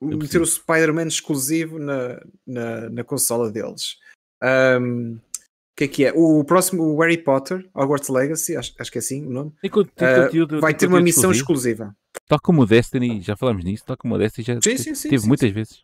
[0.00, 3.96] o, meter o Spider-Man exclusivo na, na, na consola deles.
[4.42, 6.12] Um, o que é que é?
[6.14, 9.70] O próximo, o Harry Potter, Hogwarts Legacy, acho, acho que é assim o nome, Tem
[9.70, 11.82] con- tem uh, conteúdo- vai ter uma missão exclusivo.
[11.84, 11.96] exclusiva,
[12.28, 15.08] Tal como o Destiny, já falámos nisso, tal como o Destiny já Sim, sim, sim,
[15.08, 15.82] teve sim, muitas vezes.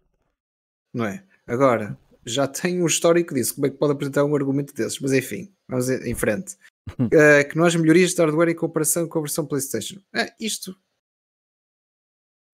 [0.94, 1.24] não é?
[1.46, 4.98] Agora, já tem um histórico disso, como é que pode apresentar um argumento desses?
[5.00, 6.56] Mas enfim, vamos em frente.
[6.98, 9.96] Uh, que não haja melhorias de hardware em comparação com a versão PlayStation.
[10.14, 10.74] É, isto.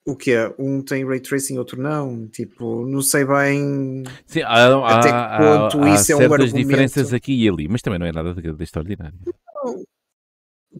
[0.06, 0.54] O que é?
[0.56, 2.28] Um tem ray tracing, outro não.
[2.28, 4.04] Tipo, não sei bem.
[4.26, 6.54] Sim, há, Até há- que ponto há- há isso é um argumento?
[6.56, 9.18] diferenças aqui e ali, mas também não é nada de, de extraordinário.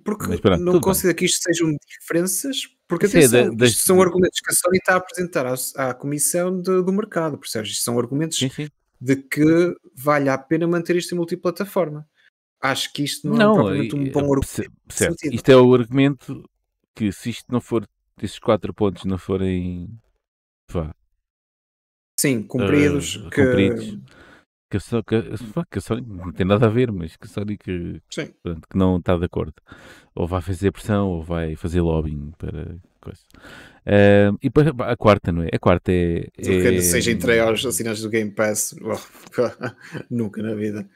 [0.05, 3.85] Porque Mas pronto, não considero que isto sejam diferenças, porque é atenção, da- das- isto
[3.87, 5.55] são argumentos que a Sony está a apresentar à,
[5.91, 7.71] à comissão de- do mercado, percebes?
[7.73, 8.69] Isto são argumentos Sim, sim.
[9.01, 12.07] de que vale a pena manter isto em multiplataforma.
[12.61, 14.47] Acho que isto não, é Não, propriamente um bom argumento.
[14.47, 15.17] ce- certo.
[15.25, 16.45] Isto é o argumento
[16.95, 17.87] que se isto não for,
[18.23, 19.89] esses quatro pontos não forem
[20.71, 20.95] vá,
[22.19, 23.17] Sim, cumpridos.
[23.27, 23.45] eh, que...
[23.45, 23.99] cumpridos.
[24.71, 25.23] Que, a Sony- que,
[25.71, 28.01] que a Sony não tem nada a ver, mas que a Sony que,
[28.43, 29.55] pronto, que não está de acordo.
[30.15, 33.21] Ou vai fazer pressão ou vai fazer lobbying para coisa.
[33.85, 35.49] Eh, e para a quarta, não é?
[35.53, 36.27] A quarta é.
[36.37, 38.75] É seja entregue aos assinantes do Game Pass.
[40.11, 40.89] nunca na vida.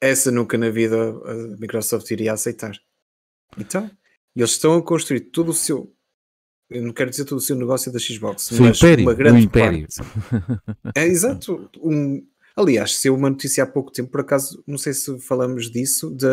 [0.00, 2.76] Essa nunca na vida a Microsoft iria aceitar.
[3.56, 3.90] Então,
[4.36, 5.92] eles estão a construir todo o seu.
[6.70, 9.16] Eu não quero dizer todo o seu negócio da Xbox, Seu mas império, uma um
[9.16, 9.86] grande império.
[9.88, 10.92] parte.
[10.94, 11.70] É exato.
[11.82, 12.26] Um,
[12.58, 16.26] aliás, se uma notícia há pouco tempo, por acaso, não sei se falamos disso, de,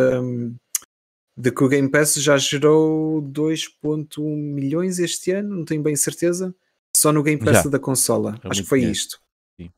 [1.38, 4.20] de que o Game Pass já gerou 2.1
[4.54, 6.54] milhões este ano, não tenho bem certeza,
[6.96, 7.70] só no Game Pass Já.
[7.70, 8.40] da consola.
[8.44, 8.98] É Acho que foi dinheiro.
[8.98, 9.20] isto.
[9.60, 9.70] Sim.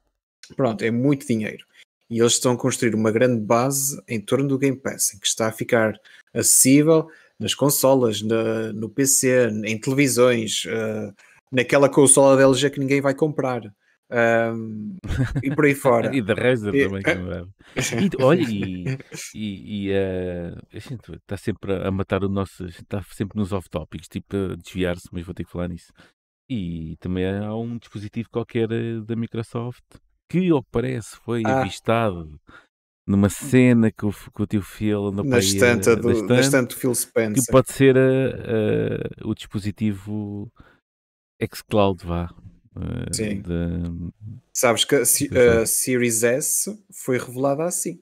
[0.56, 1.66] Pronto, é muito dinheiro.
[2.10, 5.28] E eles estão a construir uma grande base em torno do Game Pass, em que
[5.28, 6.00] está a ficar
[6.34, 11.12] acessível nas consolas, na- no PC, em televisões, eh,
[11.52, 13.62] naquela consola da LG que ninguém vai comprar.
[14.10, 14.96] Ahm,
[15.44, 16.12] e por aí fora.
[16.16, 17.46] E da Razer E- também, que é.
[18.20, 18.86] E, olha, e,
[19.36, 22.66] e, e eh, a gente está sempre a matar o nosso.
[22.66, 25.92] Está sempre nos off-topics, tipo a desviar-se, mas vou ter que falar nisso.
[26.50, 29.84] E também há um dispositivo qualquer eh, da Microsoft
[30.30, 31.60] que, ao que parece, foi Ah.
[31.62, 32.40] avistado
[33.08, 36.40] numa cena que o, que o tio Phil andou na estante eh, do, da na
[36.42, 37.52] estante, do Phil que Spencer.
[37.52, 40.52] pode ser eh, o dispositivo
[41.54, 42.30] xCloud, vá.
[42.82, 43.42] Eh, Sim.
[43.42, 44.12] de-
[44.54, 48.02] Sabes que a, Series S foi revelada assim.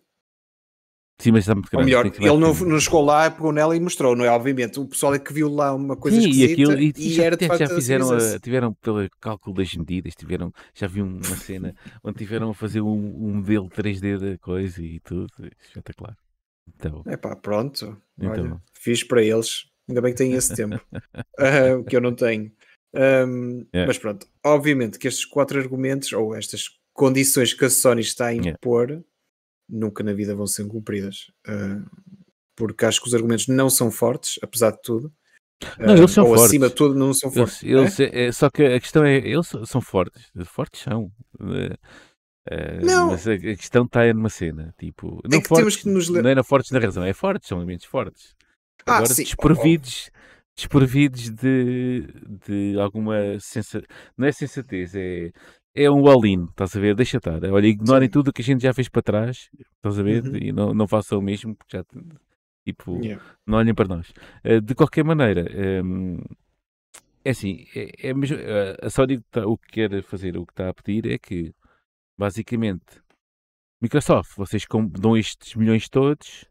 [1.18, 1.86] Sim, mas está muito Ou grande.
[1.86, 4.30] melhor, tem que ele não, não chegou lá, pegou nela e mostrou, não é?
[4.30, 7.10] Obviamente, o pessoal é que viu lá uma coisa Sim, e esquisita aquilo, e, e,
[7.10, 8.40] já, era já fizeram, Series a- S.
[8.40, 11.74] tiveram pelo cálculo das medidas, tiveram, já vi um- uma cena
[12.04, 12.88] onde tiveram a fazer um,
[13.28, 15.30] um modelo 3D da coisa e tudo,
[15.62, 16.16] espetacular.
[16.68, 18.02] Então, Epá, pronto.
[18.22, 18.62] Olha, Então.
[18.74, 19.66] fiz para eles.
[19.88, 20.84] Ainda bem que têm esse tempo.
[21.38, 22.52] Ah, que eu não tenho.
[22.96, 23.86] Ahm, É.
[23.86, 28.34] Mas pronto, obviamente que estes quatro argumentos ou estas condições que a Sony está a
[28.34, 28.38] É.
[28.38, 29.04] impor
[29.70, 31.32] nunca na vida vão ser cumpridas.
[31.48, 31.84] Ah,
[32.56, 35.12] porque acho que os argumentos não são fortes, apesar de tudo.
[35.80, 36.46] Não, eles são ou fortes.
[36.48, 37.64] acima de tudo, não são eles, fortes.
[37.64, 41.12] eles, é, só que a questão é, eles são fortes, fortes são.
[41.42, 41.78] eh,
[42.50, 43.10] eh, Não.
[43.12, 46.72] Mas a, questão está numa cena, tipo, não, que fortes, que nos não era fortes
[46.72, 48.36] na razão, é fortes, são elementos fortes.
[48.86, 49.24] Ah, Agora sim.
[49.24, 50.12] desprovidos,
[50.56, 52.08] desprovidos de,
[52.48, 53.88] de alguma sensatez,
[54.18, 55.32] não é sensatez, é,
[55.74, 56.96] é um all-in, estás a ver?
[56.96, 57.44] Deixa estar.
[57.46, 58.12] Olha, ignorem Sim.
[58.12, 60.24] tudo o que a gente já fez para trás, estás a ver?
[60.26, 60.36] Uhum.
[60.38, 61.84] E não, não façam o mesmo, porque já,
[62.66, 63.24] tipo, Yeah.
[63.46, 64.14] não olhem para nós.
[64.44, 66.20] Eh, de qualquer maneira, ehm,
[67.24, 70.54] é assim, é, é mesmo, eh, a Sony tá- o que quer fazer, o que
[70.54, 71.54] está a pedir é que,
[72.18, 73.02] basicamente,
[73.82, 74.66] Microsoft, vocês
[75.00, 76.46] dão estes milhões todos,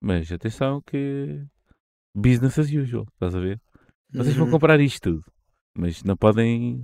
[0.00, 1.44] mas atenção que
[2.16, 3.60] business as usual, estás a ver?
[4.12, 4.52] Vocês vão Uhum.
[4.52, 5.24] comprar isto tudo,
[5.76, 6.82] mas não podem.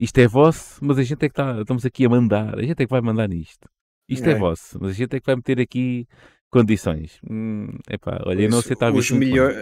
[0.00, 1.60] Isto é vosso, mas a gente é que está.
[1.60, 3.68] Estamos aqui a mandar, a gente é que vai mandar nisto.
[4.08, 4.38] Isto é, É.
[4.38, 6.06] vosso, mas a gente é que vai meter aqui
[6.52, 7.18] condições.
[7.28, 9.16] Hum, epá, olha, eu não aceitava os isso.
[9.16, 9.56] milhões,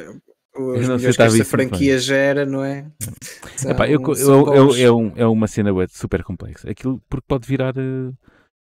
[0.57, 2.91] os não milhões que esta franquia gera, não é?
[3.81, 4.79] Epá, eu, São- eu, são eu- bons.
[4.79, 6.69] é, um- é uma cena super complexa.
[6.71, 7.75] Aquilo porque pode virar.
[7.79, 8.13] eh,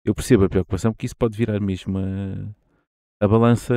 [0.04, 3.74] Eu percebo a preocupação, porque isso pode virar mesmo a, a balança.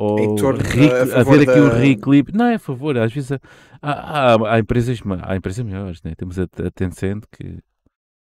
[0.00, 2.36] Ou torno da- a haver aqui um da- reequilíbrio.
[2.38, 3.38] Não é a favor, às vezes há,
[3.82, 6.14] há, há- empresas, há empresas maiores, né?
[6.16, 7.58] temos a, a Tencent que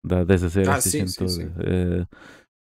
[0.05, 1.29] dá 10 a 0 a Ah, sim, sim, toda.
[1.29, 1.51] sim.
[1.59, 2.05] Eh,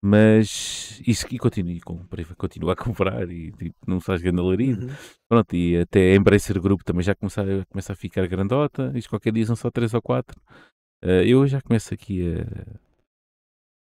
[0.03, 4.85] mas isso e continua, e compra, continua a comprar e tipo, não faz grande alarido.
[4.87, 4.93] Uhum.
[5.29, 8.91] Pronto, e até a Embracer Group também já começa, a- começa a ficar grandota.
[8.95, 10.39] Isto qualquer dia são só 3 ou 4.
[11.01, 12.79] eu já começo aqui a,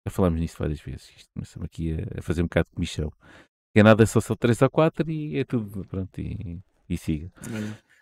[0.07, 1.09] Já falámos nisto várias vezes.
[1.17, 3.11] Isto, estamos aqui a, a, fazer um bocado de comissão.
[3.75, 5.85] Que é nada, só são 3 ou 4 e é tudo.
[5.87, 7.29] Pronto, e, e siga.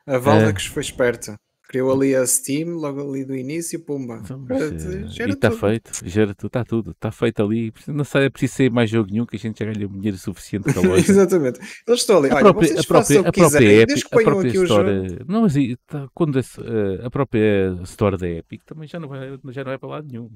[0.07, 1.41] A Valda uh, que foi esperta.
[1.67, 4.21] Criou ali a Steam, logo ali do início, pumba.
[4.23, 7.73] Então, e está feito, gera tudo, está tudo, está feito ali.
[7.89, 10.71] Não sei, é preciso ser mais jogo nenhum que a gente já ganha dinheiro suficiente
[10.71, 11.11] para loja.
[11.11, 11.59] Exatamente.
[11.89, 15.41] Eles estão ali, a olha, própria, a própria, a própria Epic, a própria Store, não,
[15.43, 15.55] mas
[15.87, 19.79] tá, quando a, a, própria Store da Epic também já não vai, já não é
[19.79, 20.29] para lado nenhum.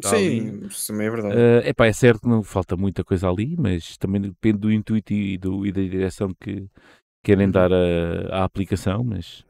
[0.00, 1.34] Está Sim, isso também é verdade.
[1.34, 5.12] Uh, epá, é certo que não falta muita coisa ali, mas também depende do intuito
[5.12, 6.68] e, do, e da direção que
[7.24, 7.52] querem uhum.
[7.52, 7.72] dar
[8.30, 9.44] à aplicação, mas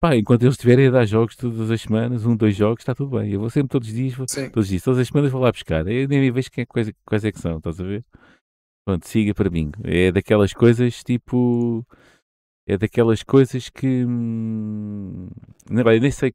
[0.00, 3.18] pá, enquanto eles estiverem a dar jogos todas as semanas, um, dois jogos, está tudo
[3.18, 3.30] bem.
[3.30, 5.52] Eu vou sempre todos os dias, vou, todos os dias, todas as semanas vou lá
[5.52, 5.86] buscar.
[5.86, 8.04] Eu nem vejo quem é, quais, quais é que são, estás a ver?
[8.84, 9.70] Pronto, siga para mim.
[9.84, 11.86] É daquelas coisas tipo.
[12.66, 14.04] É daquelas coisas que.
[14.04, 15.28] Hum,
[15.70, 16.34] não, eu nem sei.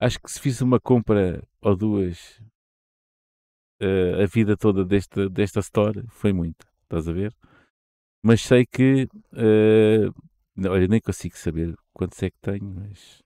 [0.00, 2.40] Acho que se fiz uma compra ou duas
[3.82, 6.66] uh, a vida toda desta, desta store, foi muito.
[6.82, 7.34] Estás a ver?
[8.22, 9.04] Mas sei que.
[9.32, 10.12] Uh,
[10.68, 13.22] olha, nem consigo saber quantos é que tenho, mas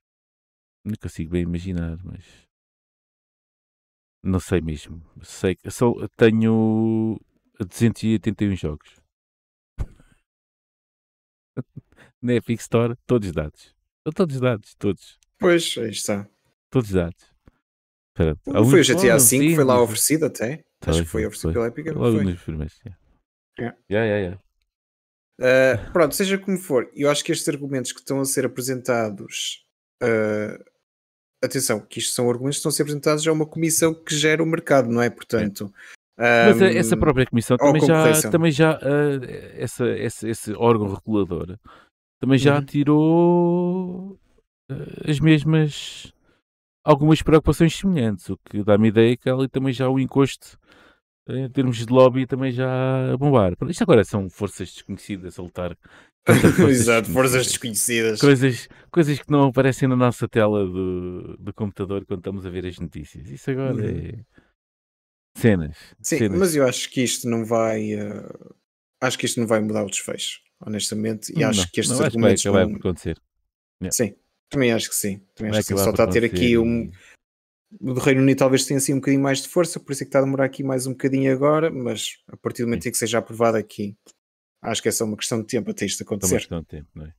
[0.84, 2.48] não consigo bem imaginar, mas
[4.22, 5.02] não sei mesmo.
[5.22, 7.18] Sei que só tenho
[7.58, 8.96] 281 jogos.
[12.20, 13.74] Na Epic Store, todos dados.
[14.14, 15.18] Todos dados, todos.
[15.38, 16.28] Pois, aí está.
[16.70, 17.27] Todos dados.
[18.18, 20.64] Espera, foi o GTA V, foi lá oferecido até.
[20.80, 21.86] Tá Acho que foi oferecido pela Epic.
[21.86, 22.24] Logo foi.
[22.24, 22.80] nos primeiros.
[22.84, 22.98] Yeah.
[23.60, 23.78] Yeah.
[23.90, 24.48] Yeah, yeah, yeah.
[25.40, 29.64] Uh, pronto, seja como for, eu acho que estes argumentos que estão a ser apresentados,
[30.02, 30.64] uh,
[31.42, 34.42] atenção, que isto são argumentos que estão a ser apresentados a uma comissão que gera
[34.42, 35.08] o mercado, não é?
[35.08, 35.72] Portanto,
[36.18, 36.46] é.
[36.46, 39.24] Mas um, essa própria comissão também já, também já uh,
[39.56, 41.56] essa, esse, esse, órgão regulador
[42.20, 42.64] também já uhum.
[42.64, 44.18] tirou
[45.06, 46.12] as mesmas
[46.88, 50.58] algumas preocupações semelhantes, o que dá-me ideia que ali também já o encosto
[51.28, 53.52] em termos de lobby também já a bombar.
[53.68, 55.76] Isto agora são forças desconhecidas a lutar.
[56.28, 58.20] Forças Exato, forças desconhecidas.
[58.20, 62.66] Coisas, coisas que não aparecem na nossa tela do, do computador quando estamos a ver
[62.66, 63.30] as notícias.
[63.30, 63.88] Isso agora uhum.
[63.88, 64.24] é.
[65.34, 65.78] Cenas.
[66.02, 66.38] Sim, cenas.
[66.38, 67.94] mas eu acho que isto não vai.
[67.94, 68.54] Uh...
[69.00, 71.32] Acho que isto não vai mudar o desfecho, honestamente.
[71.34, 72.40] E acho que estes não, argumentos.
[72.40, 73.18] Acho que vai acabar por acontecer.
[73.80, 73.94] Yeah.
[73.94, 74.14] Sim,
[74.48, 75.20] também acho que sim.
[75.34, 75.76] Também acho que sim.
[75.76, 76.90] Só está a ter aqui um
[77.80, 80.06] o do Reino Unido talvez tenha assim um bocadinho mais de força, por isso é
[80.06, 82.90] que está a demorar aqui mais um bocadinho agora, mas a partir do momento em
[82.90, 83.94] que seja aprovado aqui,
[84.62, 86.34] acho que é só uma questão de tempo até isto acontecer.
[86.34, 87.14] É uma questão de tempo, não é?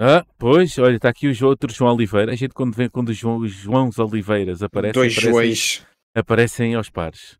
[0.00, 2.32] Ah, pois, olha, está aqui o outro João Oliveira.
[2.32, 7.38] A gente quando vê quando os João, Joãos Oliveiras aparecem, Dois aparecem, aparecem aos pares.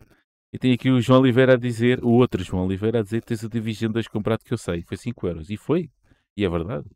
[0.53, 3.27] E tem aqui o João Oliveira a dizer, o outro João Oliveira a dizer que
[3.27, 5.51] tens o Division 2 comprado que eu sei, foi 5 euros.
[5.51, 5.91] E foi.
[6.37, 6.87] E é verdade.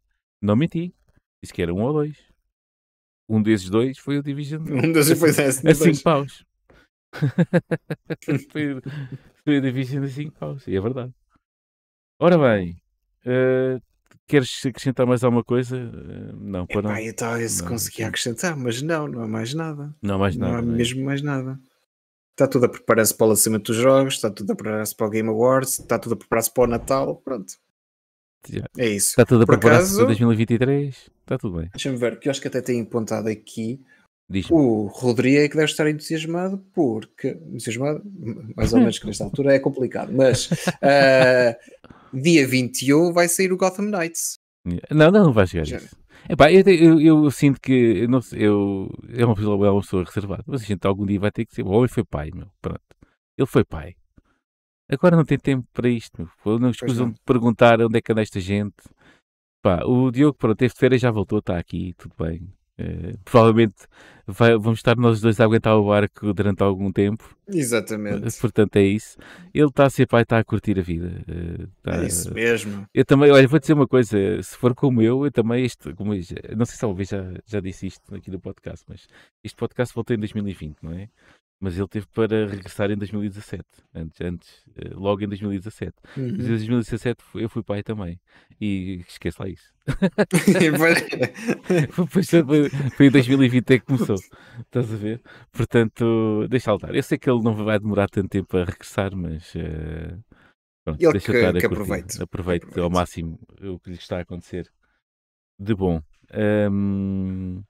[0.41, 0.95] Não menti.
[1.43, 2.16] Disse que era um ou dois.
[3.28, 4.84] Um desses dois foi o Division 2.
[4.84, 6.45] Um desses foi a 5 paus.
[8.51, 8.80] foi,
[9.45, 10.66] foi o Division a 5 paus.
[10.66, 11.12] E é verdade.
[12.20, 12.80] Ora bem,
[13.26, 13.80] uh,
[14.26, 15.76] queres acrescentar mais alguma coisa?
[15.76, 16.97] Uh, não, para não.
[16.99, 19.95] Eu talvez conseguia acrescentar, mas não, não há mais nada.
[20.03, 20.53] Não há mais nada.
[20.53, 20.76] Não há é?
[20.76, 21.61] mesmo mais nada.
[22.32, 25.11] Está tudo a preparar-se para o lançamento dos jogos, está tudo a preparar-se para o
[25.11, 27.53] Game Awards, está tudo a preparar-se para o Natal, pronto.
[28.76, 29.11] É isso.
[29.11, 31.11] Está tudo a preparar-se para 2023.
[31.20, 31.68] Está tudo bem.
[31.72, 33.80] Deixa-me ver, que eu acho que até tem apontado aqui.
[34.51, 37.39] O Rodrigo é que deve estar entusiasmado, porque.
[37.47, 38.03] Entusiasmado,
[38.55, 41.57] mais ou menos que nesta altura é complicado, mas uh,
[42.12, 44.39] dia 21 vai sair o Gotham Knights.
[44.91, 45.78] Não, não, não vai chegar Já.
[45.78, 45.97] isso.
[46.28, 50.05] Epá, eu, eu, eu, sinto que eu, não, eu, é uma pessoa, é uma pessoa
[50.05, 51.64] reservada, mas a gente algum dia vai ter que ser.
[51.64, 52.49] Ou ele foi pai, meu.
[52.61, 52.82] Pronto.
[53.36, 53.95] Ele foi pai.
[54.89, 56.28] Agora não tem tempo para isto.
[56.45, 56.59] Meu.
[56.59, 58.74] Não escusam de perguntar onde é que anda esta gente.
[59.62, 62.49] Pá, o Diogo, pronto, teve de férias, já voltou, está aqui, tudo bem.
[62.80, 63.74] Uh, provavelmente
[64.24, 67.36] vai, vamos estar nós dois a aguentar o barco durante algum tempo.
[67.49, 68.24] Exatamente.
[68.24, 69.18] Uh, portanto, é isso.
[69.53, 71.24] Ele está a ser pai, está a curtir a vida.
[71.28, 72.86] Uh, tá, é isso mesmo.
[72.95, 76.14] Eu também, olha, vou dizer uma coisa: se for como eu, eu também, este, como
[76.14, 76.20] eu,
[76.57, 79.09] não sei se alguma vez já, já disse isto aqui no podcast, mas
[79.43, 81.09] este podcast voltou em 2020, não é?
[81.61, 85.93] Mas ele teve para regressar em 2017, antes, antes eh, logo em 2017.
[86.17, 86.33] Uhum.
[86.37, 88.21] Mas em 2017 eu fui pai também.
[88.61, 89.75] E esquece lá isso.
[92.09, 92.23] foi,
[92.97, 94.17] foi em 2020 é que começou.
[94.61, 95.21] Estás a ver?
[95.51, 96.95] Portanto, deixa-lo estar.
[96.95, 99.53] Eu sei que ele não vai demorar tanto tempo a regressar, mas.
[99.57, 100.23] Uh,
[100.85, 102.23] pronto, ele deixa que, estar que aproveite.
[102.23, 102.67] aproveite.
[102.69, 104.71] Aproveite ao máximo o que lhe está a acontecer
[105.59, 106.01] de bom.
[106.71, 107.63] Um,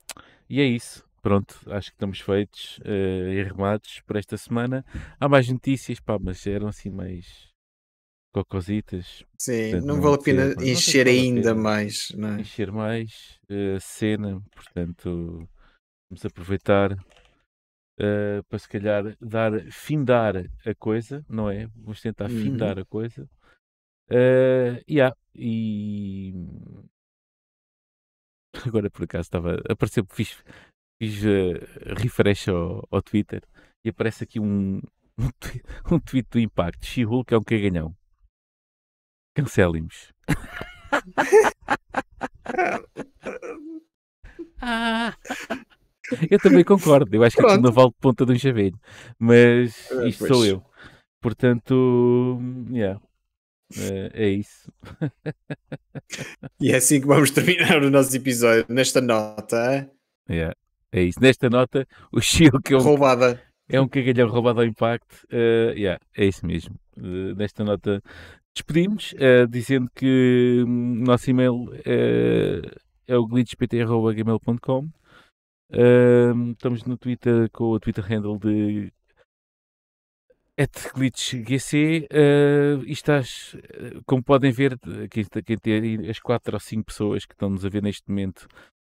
[0.48, 1.07] e é isso.
[1.22, 4.84] Pronto, acho que estamos feitos uh, e arrumados por esta semana.
[5.18, 7.48] Há mais notícias, pá, mas eram assim mais
[8.32, 9.24] cocositas.
[9.38, 12.10] Sim, portanto, não, não, vale a pena ser, encher vale ainda pena mais.
[12.16, 12.40] Não é?
[12.40, 15.48] Encher mais a uh, cena, portanto,
[16.08, 21.66] vamos aproveitar uh, para se calhar dar, findar a coisa, não é?
[21.76, 22.42] Vamos tentar Uhum.
[22.42, 23.28] findar a coisa.
[24.10, 26.32] Uh, yeah, e
[28.66, 29.60] agora por acaso estava.
[29.68, 30.42] Apareceu, fiz,
[31.00, 33.42] fiz uh, refresh ao, ao Twitter
[33.84, 34.80] e aparece aqui um,
[35.18, 36.84] um, tweet, um tweet do Impacto.
[36.86, 37.94] She-Hulk é um caganhão.
[39.34, 40.12] Cancelem-nos.
[44.60, 45.14] Ah.
[46.30, 47.14] Eu também concordo.
[47.14, 48.80] Eu acho que aquilo não vale ponta de um chaveiro.
[49.18, 50.64] Mas Ah, isto sou eu.
[51.20, 52.38] Portanto,
[52.70, 52.98] yeah.
[53.76, 54.72] Eh, é isso.
[56.58, 59.90] E é assim que vamos terminar o nosso episódio, nesta nota é?
[60.32, 60.56] Yeah.
[60.92, 61.20] É isso.
[61.20, 63.42] Nesta nota, o Chico que é um, roubada.
[63.68, 65.26] é um cagalhão roubado ao impacto.
[65.30, 66.74] Eh, yeah, é isso mesmo.
[66.96, 68.02] Eh, nesta nota,
[68.54, 71.66] despedimos, eh, dizendo que hum, o nosso e-mail
[73.06, 74.88] é o glitchpt.gmail.com.
[75.70, 78.90] Ahm, estamos no Twitter com o Twitter handle de
[80.94, 83.54] glitchgc uh, e estás,
[84.04, 84.78] como podem ver,
[85.10, 88.48] quem, quem tem as 4 ou 5 pessoas que estão-nos a ver neste momento,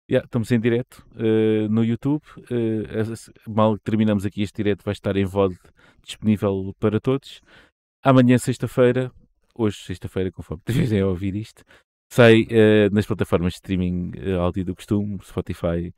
[0.10, 2.24] yeah, estamos em direto uh, no YouTube.
[2.52, 5.56] Uh, mal que terminamos aqui este direto, vai estar em VOD
[6.04, 7.42] disponível para todos.
[8.04, 9.12] Amanhã, sexta-feira,
[9.54, 11.64] hoje, sexta-feira, conforme estiverem a ouvir isto,
[12.12, 15.94] sai uh, nas plataformas de streaming áudio do costume, Spotify,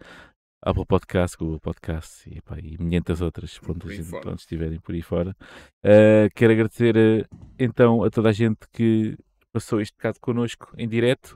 [0.63, 5.35] Apple Podcast, Google Podcast e, epá, e milhentas outras, pronto, onde estiverem por aí fora.
[6.35, 9.17] Quero agradecer então a toda a gente que
[9.51, 11.35] passou este bocado connosco em direto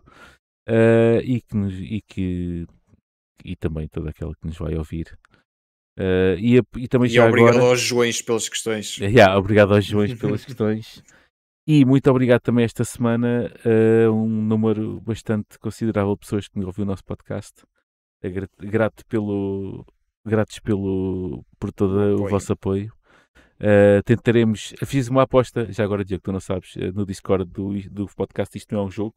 [0.67, 2.65] uh, e, que nos- e que
[3.43, 5.17] e também toda aquela que nos vai ouvir.
[5.97, 7.69] Uh, e, e também E obrigado agora.
[7.71, 8.97] aos Joões pelas questões.
[8.99, 11.03] Yeah, obrigado aos Joões pelas questões.
[11.67, 13.51] E muito obrigado também esta semana
[14.07, 17.53] a um número bastante considerável de pessoas que ouviu o nosso podcast.
[18.21, 19.85] É gra- Grato pelo,
[20.25, 22.29] gratos pelo, por todo o Apoio.
[22.29, 22.93] vosso apoio.
[23.59, 24.73] Uh, tentaremos.
[24.85, 28.55] Fiz uma aposta, já agora, Diego, tu não sabes, no Discord do, do podcast.
[28.57, 29.15] Isto não é um jogo,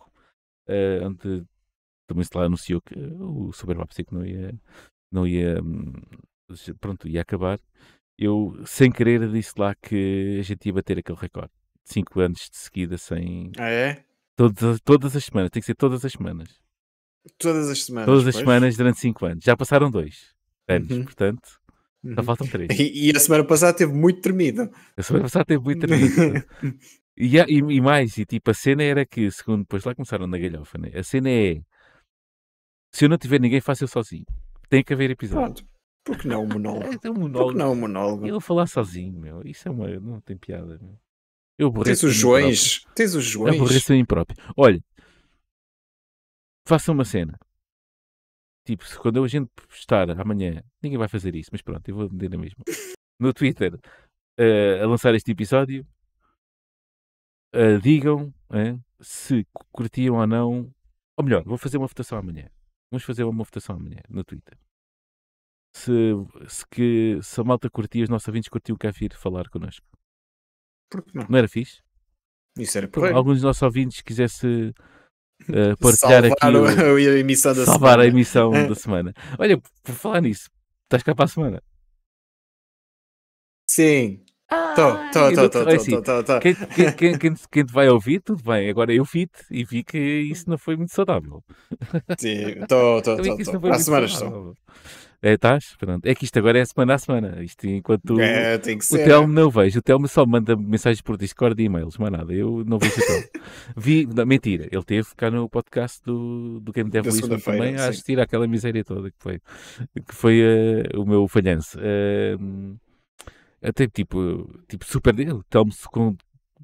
[0.68, 1.44] uh, onde
[2.06, 4.54] também se lá anunciou que o Super Mapsic não ia,
[5.12, 5.92] não ia, hum,
[6.80, 7.58] pronto, ia acabar.
[8.18, 11.52] Eu, sem querer, disse lá que a gente ia bater aquele recorde.
[11.84, 13.50] 5 anos de seguida sem.
[13.58, 14.04] Ah, é?
[14.36, 16.48] Todas, todas as semanas, tem que ser todas as semanas.
[17.38, 18.06] Todas as semanas.
[18.06, 18.44] Todas as pois.
[18.44, 19.44] semanas durante 5 anos.
[19.44, 20.34] Já passaram 2
[20.68, 21.04] anos, Uhum.
[21.04, 21.60] portanto,
[22.04, 22.14] Uhum.
[22.14, 22.78] só faltam 3.
[22.78, 24.70] E, e a semana passada teve muito tremido.
[24.96, 26.44] A semana passada teve muito tremendo.
[27.20, 30.26] E, há- e, e mais, e tipo, a cena era que, segundo depois lá começaram
[30.26, 30.90] na galhofa, né?
[30.94, 31.60] A cena é
[32.94, 34.24] se eu não tiver ninguém, faço eu sozinho.
[34.68, 35.64] Tem que haver episódio.
[35.64, 35.78] Pronto.
[36.04, 36.84] Por que não o monólogo?
[37.04, 37.58] É um Por monólogo.
[37.58, 38.26] não o monólogo?
[38.26, 39.42] Ele falar sozinho, meu.
[39.44, 39.88] Isso é uma.
[40.00, 40.98] Não tem piada, meu.
[41.58, 42.84] Eu Tens aborreço os Joões.
[42.94, 43.24] Tens os.
[43.24, 43.56] Joões.
[43.56, 44.38] Aborreço a mim próprio.
[44.56, 44.80] Olha,
[46.66, 47.38] faça uma cena.
[48.66, 52.08] Tipo, se quando a gente postar amanhã, ninguém vai fazer isso, mas pronto, eu vou
[52.08, 52.62] dizer a mesma.
[53.18, 53.78] No Twitter,
[54.38, 55.86] eh, a lançar este episódio,
[57.52, 60.70] eh, digam eh, se cu- curtiam ou não.
[61.16, 62.48] Ou melhor, vou fazer uma votação amanhã.
[62.90, 64.56] Vamos fazer uma votação amanhã no Twitter.
[65.74, 65.92] Se,
[66.48, 69.86] se, que, se a malta curtia, os nossos ouvintes curtiam cá vir falar connosco.
[70.90, 71.26] Por que não?
[71.28, 71.82] Não era fixe?
[72.58, 74.72] Isso era Por alguns dos nossos ouvintes quisesse
[75.48, 78.06] eh, partilhar Salvar aqui o- o- a emissão da salvar a semana.
[78.06, 79.14] emissão da semana.
[79.38, 80.48] Olha, por falar nisso,
[80.84, 81.62] estás cá para a semana?
[83.70, 84.24] Sim.
[84.78, 86.40] Tô, tô, tô.
[86.40, 88.70] Quem, te vai ouvir, tudo bem.
[88.70, 91.42] Agora eu vi-te e vi que isso não foi muito saudável.
[92.16, 93.56] Sim, tô, tô, Eu vi tô, que isso tô.
[93.56, 94.54] não foi Para a muito semana estou.
[95.20, 95.74] É, estás?
[95.76, 96.06] Pronto.
[96.06, 97.42] É que isto agora é semana a semana.
[97.42, 99.04] Isto enquanto É, tem que o ser.
[99.04, 99.80] Telmo não vejo.
[99.80, 102.32] O Telmo só manda mensagens por Discord e e-mails, mais nada.
[102.32, 103.24] Eu não vejo o Telmo.
[103.76, 107.88] Vi, não, mentira, ele teve cá no podcast do, do Game Dev Lisbon também a
[107.88, 109.40] assistir àquela miséria toda que foi,
[110.06, 111.78] que foi eh, o meu falhanço.
[111.80, 112.76] Ehm,
[113.62, 115.14] até tipo, tipo super.
[115.32, 116.16] O Telmo se com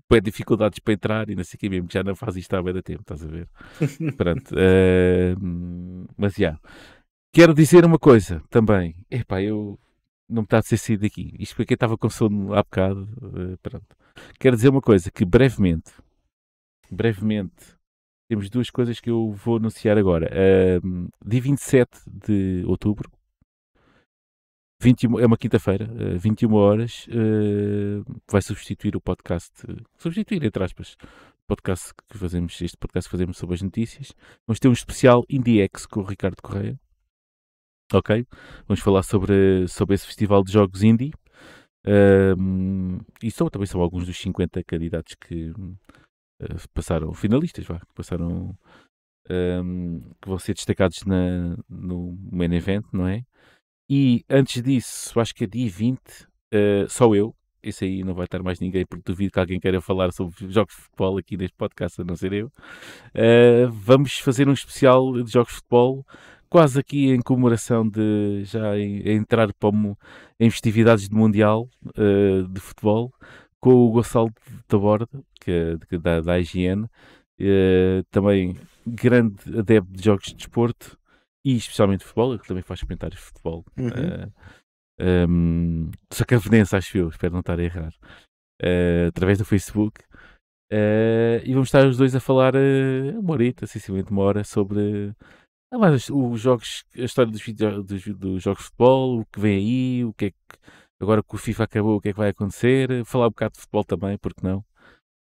[0.09, 2.55] bué dificuldades para entrar e não sei o que mesmo, que já não faz isto
[2.55, 3.49] há bem da tempo, estás a ver?
[4.17, 4.55] Pronto.
[4.59, 6.59] ehm, mas já.
[7.33, 8.95] Quero dizer uma coisa também.
[9.11, 9.79] Epá, eu
[10.29, 11.35] não me está a ser sair daqui.
[11.39, 13.09] Isto foi quem estava com sono há bocado.
[13.53, 13.97] eh, pronto.
[14.39, 15.93] Quero dizer uma coisa, que brevemente,
[16.91, 17.75] brevemente,
[18.29, 20.31] temos duas coisas que eu vou anunciar agora.
[20.33, 23.11] Ahm, dia 27 de outubro,
[24.81, 30.63] 21, é uma quinta-feira, eh, 21 horas, eh, vai substituir o podcast, eh, substituir entre
[30.63, 30.97] aspas,
[31.47, 34.13] podcast que fazemos, este podcast que fazemos sobre as notícias.
[34.47, 36.79] Vamos ter um especial IndieX com o Ricardo Correia.
[37.93, 38.27] Ok?
[38.67, 41.13] Vamos falar sobre, sobre esse festival de jogos indie.
[41.87, 45.53] Ahm, e são, também são alguns dos 50 candidatos que
[46.41, 48.57] eh, passaram, finalistas, vá, que passaram,
[49.31, 53.25] ahm, que vão ser destacados na, no main event, não é?
[53.89, 57.35] E antes disso, acho que é dia 20, uh, só eu.
[57.63, 60.75] Esse aí não vai estar mais ninguém, porque duvido que alguém queira falar sobre jogos
[60.75, 62.47] de futebol aqui neste podcast, a não ser eu.
[62.47, 66.07] Uh, vamos fazer um especial de jogos de futebol,
[66.49, 69.99] quase aqui em comemoração de já entrar como
[70.39, 71.69] em festividades de Mundial
[71.99, 73.13] uh, de Futebol,
[73.61, 74.31] com o Gonçalo
[74.69, 75.09] da Borda,
[75.41, 75.51] que,
[75.91, 76.87] é da, da IGN,
[78.11, 78.57] também
[78.87, 80.99] grande adepto de jogos de desporto
[81.45, 83.65] e especialmente futebol, que também faz comentários de futebol.
[83.77, 83.89] Uhum.
[83.89, 84.33] Uh,
[84.99, 87.93] eh, um, Sacavenense, acho eu, espero não estar a errar.
[88.63, 90.01] Uh, através do Facebook.
[90.73, 95.15] Uh, e vamos estar os dois a falar uh, uma horita, sensivelmente uma hora, sobre
[95.73, 97.43] uh, mais os jogos, a história dos,
[97.85, 100.37] dos, dos, jogos de futebol, o que vem aí, o que é que
[101.01, 103.61] agora que o FIFA acabou, o que é que vai acontecer, falar um bocado de
[103.61, 104.65] futebol também, porque não?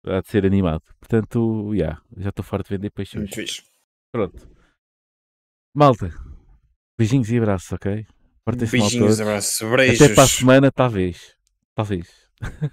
[0.06, 0.82] Há de ser animado.
[1.00, 3.14] Portanto, yeah, já estou fora de vender peixes.
[3.14, 3.62] Muito fixe.
[4.12, 4.53] Pronto.
[5.74, 6.08] Malta,
[6.96, 8.06] beijinhos e abraços, ok?
[8.70, 10.00] Beijinhos, abraços, beijos.
[10.00, 11.34] Até para a semana, talvez.
[11.74, 12.06] Talvez.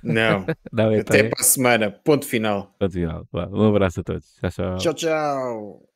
[0.04, 0.46] Não.
[0.72, 1.90] Não é Até para a semana.
[1.92, 2.76] Ponto final.
[2.78, 3.28] Ponto final.
[3.34, 4.36] Um abraço a todos.
[4.36, 4.78] Tchau, tchau.
[4.78, 5.91] Tchau, tchau.